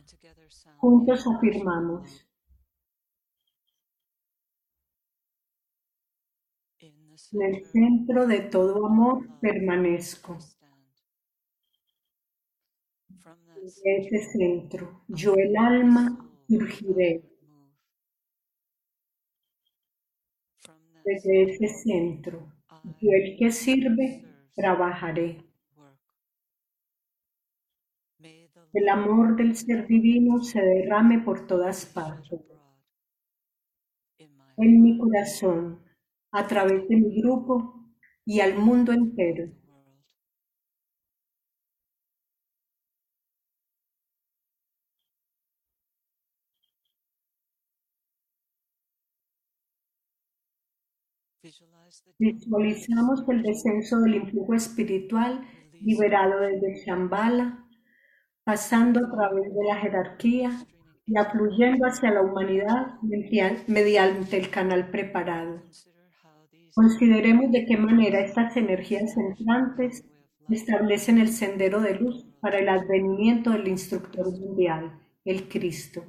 Juntos 0.77 1.25
afirmamos, 1.25 2.27
en 7.31 7.41
el 7.41 7.65
centro 7.65 8.27
de 8.27 8.41
todo 8.41 8.85
amor 8.85 9.39
permanezco. 9.39 10.37
De 13.83 13.97
ese 13.97 14.31
centro, 14.31 15.03
yo 15.07 15.33
el 15.35 15.57
alma 15.57 16.29
surgiré. 16.47 17.36
Desde 21.07 21.43
ese 21.43 21.69
centro, 21.69 22.51
yo 22.99 23.11
el 23.13 23.37
que 23.37 23.49
sirve, 23.49 24.25
trabajaré. 24.53 25.41
El 28.73 28.89
amor 28.89 29.37
del 29.37 29.55
ser 29.55 29.87
divino 29.87 30.43
se 30.43 30.59
derrame 30.59 31.19
por 31.19 31.47
todas 31.47 31.85
partes. 31.85 32.41
en 34.57 34.81
mi 34.81 34.97
corazón, 34.97 35.79
a 36.33 36.45
través 36.45 36.85
de 36.89 36.97
mi 36.97 37.21
grupo 37.21 37.85
y 38.25 38.41
al 38.41 38.57
mundo 38.57 38.91
entero. 38.91 39.49
Visualizamos 52.19 53.23
el 53.29 53.43
descenso 53.43 53.99
del 53.99 54.15
influjo 54.15 54.53
espiritual 54.53 55.41
liberado 55.81 56.39
desde 56.41 56.83
Shambhala, 56.85 57.63
pasando 58.43 58.99
a 59.05 59.11
través 59.11 59.53
de 59.53 59.63
la 59.67 59.75
jerarquía 59.75 60.51
y 61.05 61.17
afluyendo 61.17 61.85
hacia 61.85 62.11
la 62.11 62.21
humanidad 62.21 62.99
media- 63.01 63.63
mediante 63.67 64.37
el 64.37 64.49
canal 64.49 64.89
preparado. 64.89 65.61
Consideremos 66.73 67.51
de 67.51 67.65
qué 67.65 67.77
manera 67.77 68.19
estas 68.19 68.55
energías 68.57 69.15
entrantes 69.17 70.05
establecen 70.49 71.17
el 71.17 71.29
sendero 71.29 71.81
de 71.81 71.95
luz 71.95 72.25
para 72.39 72.59
el 72.59 72.69
advenimiento 72.69 73.51
del 73.51 73.67
instructor 73.67 74.31
mundial, 74.31 74.99
el 75.25 75.47
Cristo. 75.49 76.03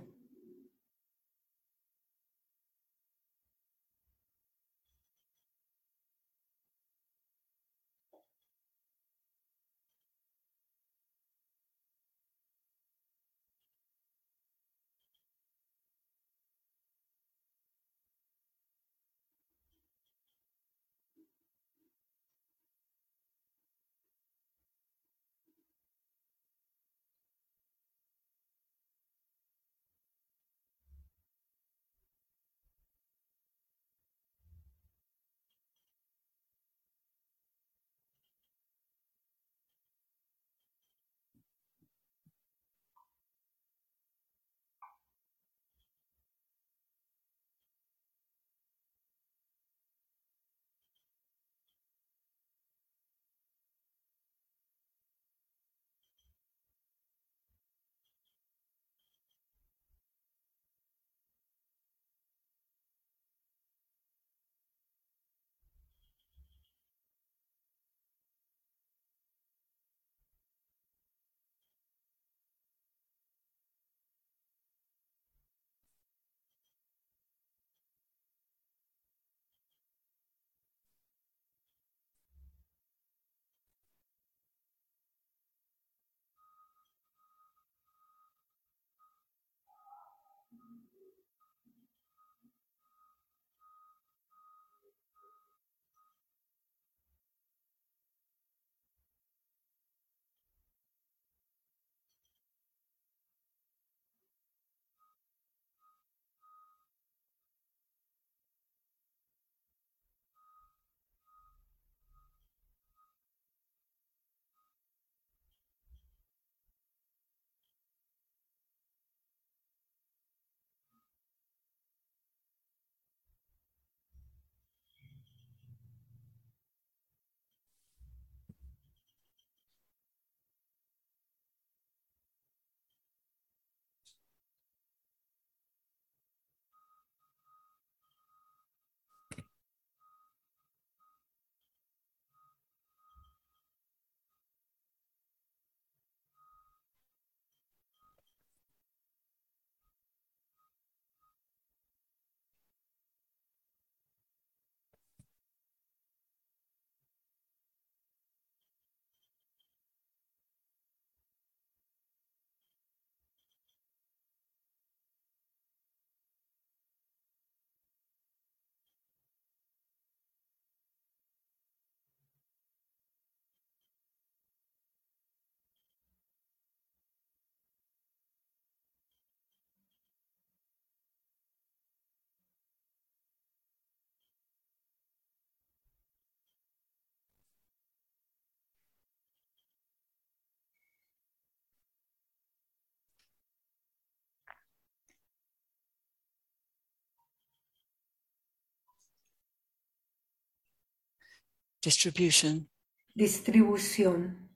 Distribution. 201.83 202.69
distribución. 203.15 204.49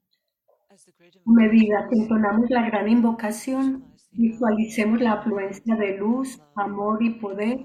Medida 1.25 1.89
que 1.89 1.97
entonamos 2.01 2.51
la 2.51 2.67
gran 2.67 2.89
invocación, 2.89 3.85
visualicemos 4.13 5.01
la 5.01 5.13
afluencia 5.13 5.77
de 5.77 5.99
luz, 5.99 6.41
amor 6.57 7.03
y 7.03 7.11
poder 7.11 7.59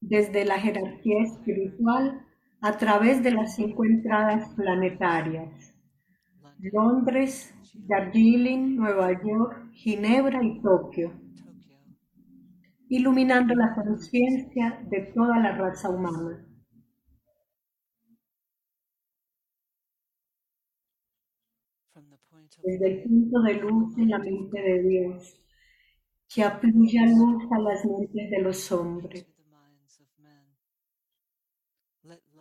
desde 0.00 0.44
la 0.44 0.58
jerarquía 0.58 1.22
espiritual 1.22 2.24
a 2.62 2.76
través 2.78 3.22
de 3.22 3.32
las 3.32 3.54
cinco 3.56 3.84
entradas 3.84 4.48
planetarias. 4.54 5.74
Londres, 6.72 7.54
Darjeeling, 7.74 8.76
Nueva 8.76 9.12
York, 9.12 9.70
Ginebra 9.72 10.42
y 10.42 10.62
Tokio, 10.62 11.12
iluminando 12.88 13.54
la 13.54 13.74
conciencia 13.74 14.80
de 14.88 15.12
toda 15.14 15.38
la 15.40 15.52
raza 15.56 15.90
humana. 15.90 16.46
Desde 22.62 22.86
el 22.86 23.02
punto 23.02 23.42
de 23.42 23.54
luz 23.54 23.98
en 23.98 24.10
la 24.10 24.18
mente 24.18 24.60
de 24.60 24.82
Dios, 24.82 25.40
que 26.28 26.42
afluya 26.42 27.06
luz 27.06 27.44
a 27.50 27.58
las 27.58 27.84
mentes 27.84 28.30
de 28.30 28.38
los 28.40 28.72
hombres, 28.72 29.26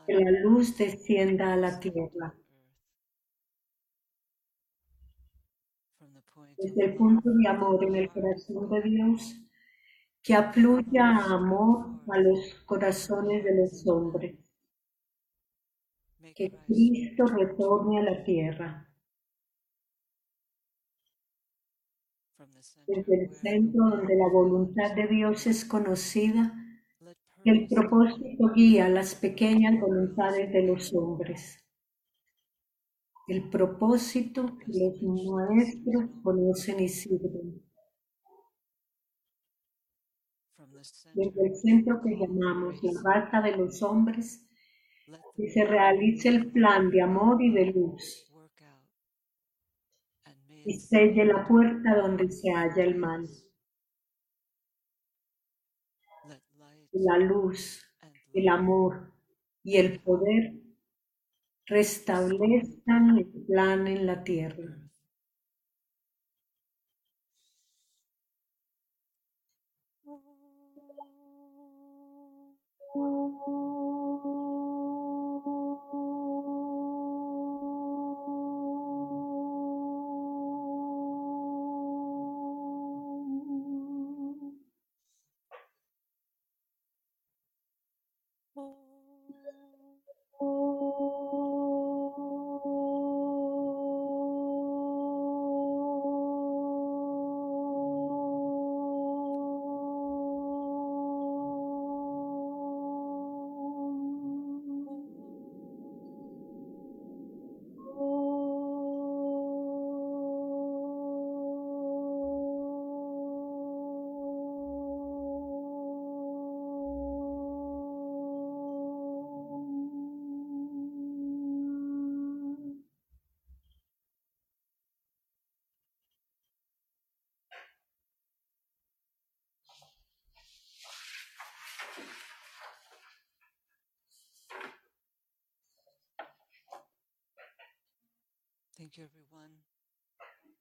que 0.05 0.13
la 0.13 0.31
luz 0.41 0.77
descienda 0.77 1.53
a 1.53 1.57
la 1.57 1.79
tierra. 1.79 2.25
earth. 2.25 2.35
From 5.97 6.13
the 6.13 6.21
point 6.33 6.51
of 6.51 6.57
Desde 6.57 6.85
el 6.85 6.95
punto 6.95 7.29
de 7.31 7.47
amor 7.47 7.83
en 7.83 7.95
el 7.95 8.09
corazón 8.09 8.69
de 8.69 8.81
Dios, 8.81 9.41
que 10.21 10.33
afluya 10.33 11.17
amor 11.17 12.01
a 12.09 12.17
los 12.17 12.55
corazones 12.65 13.43
de 13.43 13.55
los 13.55 13.87
hombres, 13.87 14.35
que 16.35 16.51
Cristo 16.65 17.25
retorne 17.27 17.99
a 17.99 18.03
la 18.03 18.23
tierra. 18.23 18.92
Desde 22.87 23.23
el 23.23 23.33
centro 23.33 23.89
donde 23.89 24.15
la 24.15 24.27
voluntad 24.27 24.93
de 24.95 25.07
Dios 25.07 25.47
es 25.47 25.63
conocida, 25.63 26.53
el 27.45 27.67
propósito 27.67 28.51
guía 28.53 28.89
las 28.89 29.15
pequeñas 29.15 29.79
voluntades 29.79 30.51
de 30.51 30.63
los 30.63 30.93
hombres. 30.93 31.59
El 33.27 33.49
propósito 33.49 34.57
que 34.57 34.65
los 34.67 35.01
maestros 35.01 36.09
conocen 36.23 36.79
y 36.81 36.89
sirven. 36.89 37.61
Desde 41.13 41.47
el 41.47 41.55
centro 41.55 42.01
que 42.01 42.17
llamamos 42.17 42.83
la 42.83 43.01
raza 43.01 43.41
de 43.41 43.55
los 43.55 43.81
hombres, 43.81 44.45
que 45.35 45.49
se 45.49 45.63
realice 45.65 46.29
el 46.29 46.51
plan 46.51 46.89
de 46.89 47.01
amor 47.01 47.41
y 47.41 47.51
de 47.51 47.65
luz 47.67 48.32
y 50.65 51.25
la 51.25 51.47
puerta 51.47 51.95
donde 51.95 52.31
se 52.31 52.51
halla 52.51 52.83
el 52.83 52.97
light 52.97 53.29
La 56.91 57.17
luz, 57.17 57.83
el 58.33 58.47
amor 58.47 59.11
y 59.63 59.77
el 59.77 59.99
poder 59.99 60.53
restablezcan 61.65 63.17
el 63.17 63.25
plan 63.45 63.87
en 63.87 64.05
la 64.05 64.23
tierra. 64.23 64.77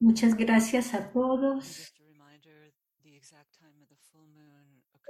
Muchas 0.01 0.37
gracias 0.37 0.93
a 0.93 1.11
todos. 1.13 1.95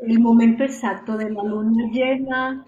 El 0.07 0.21
momento 0.21 0.65
exacto 0.65 1.17
de 1.17 1.31
la 1.31 1.43
luna 1.43 1.91
llena 1.91 2.61
at 2.61 2.67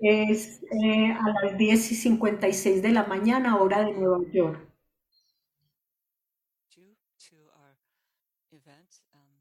es 0.00 0.62
eh, 0.70 1.10
a 1.12 1.28
las 1.42 1.58
10 1.58 1.90
y 1.90 1.94
56 1.96 2.82
de 2.82 2.92
la 2.92 3.04
mañana, 3.04 3.56
hora 3.60 3.84
de 3.84 3.94
Nueva 3.94 4.20
York. 4.32 4.68
Um, 9.14 9.40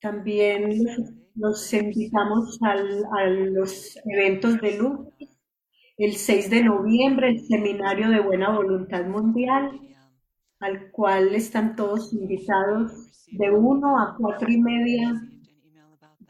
También 0.00 0.70
los, 1.34 1.72
invitamos 1.72 2.58
al- 2.62 3.04
a 3.18 3.26
los 3.26 3.98
eventos 4.04 4.60
de 4.60 4.78
luz. 4.78 5.08
El 5.96 6.14
6 6.14 6.50
de 6.50 6.62
noviembre, 6.62 7.30
el 7.30 7.40
Seminario 7.46 8.08
de 8.10 8.20
Buena 8.20 8.50
Voluntad 8.56 9.04
Mundial. 9.06 9.80
Al 10.64 10.90
cual 10.90 11.34
están 11.34 11.76
todos 11.76 12.12
invitados 12.14 12.90
de 13.30 13.50
1 13.50 13.98
a 13.98 14.16
4 14.16 14.50
y 14.50 14.60
media 14.60 15.10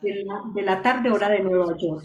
de 0.03 0.24
la, 0.24 0.43
de 0.55 0.62
la 0.62 0.82
tarde, 0.82 1.11
hora 1.11 1.28
de 1.28 1.41
Nueva 1.41 1.76
York. 1.78 2.05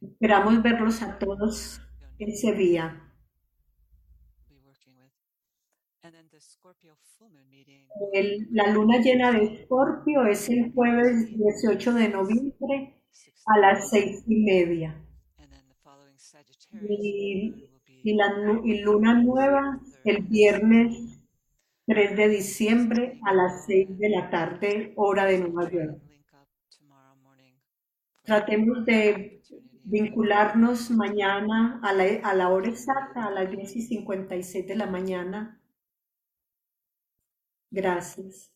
Esperamos 0.00 0.62
verlos 0.62 1.02
a 1.02 1.18
todos 1.18 1.80
ese 2.18 2.52
día. 2.52 3.02
El- 8.12 8.48
la 8.52 8.68
luna 8.68 8.98
llena 8.98 9.32
de 9.32 9.44
Escorpio 9.44 10.24
es 10.26 10.48
el 10.48 10.72
jueves 10.72 11.26
18 11.36 11.94
de 11.94 12.08
noviembre 12.08 13.02
a 13.46 13.58
las 13.58 13.90
seis 13.90 14.22
y 14.26 14.36
media. 14.44 14.96
Y, 16.72 18.14
la 18.14 18.60
y 18.64 18.80
luna 18.80 19.14
nueva 19.14 19.80
el 20.04 20.22
viernes 20.24 21.20
3 21.86 22.16
de 22.16 22.28
diciembre 22.28 23.20
a 23.24 23.34
las 23.34 23.66
6 23.66 23.98
de 23.98 24.08
la 24.08 24.30
tarde, 24.30 24.92
hora 24.96 25.24
de 25.24 25.38
Nueva 25.38 25.70
York. 25.70 25.98
Tratemos 28.22 28.84
de 28.86 29.42
vincularnos 29.84 30.90
mañana 30.90 31.80
a 31.82 31.92
la, 31.92 32.04
a 32.22 32.34
la 32.34 32.48
hora 32.48 32.68
exacta, 32.68 33.26
a 33.26 33.30
las 33.30 33.50
10 33.50 33.76
y 33.76 33.82
56 33.82 34.66
de 34.66 34.76
la 34.76 34.86
mañana. 34.86 35.60
Gracias. 37.70 38.51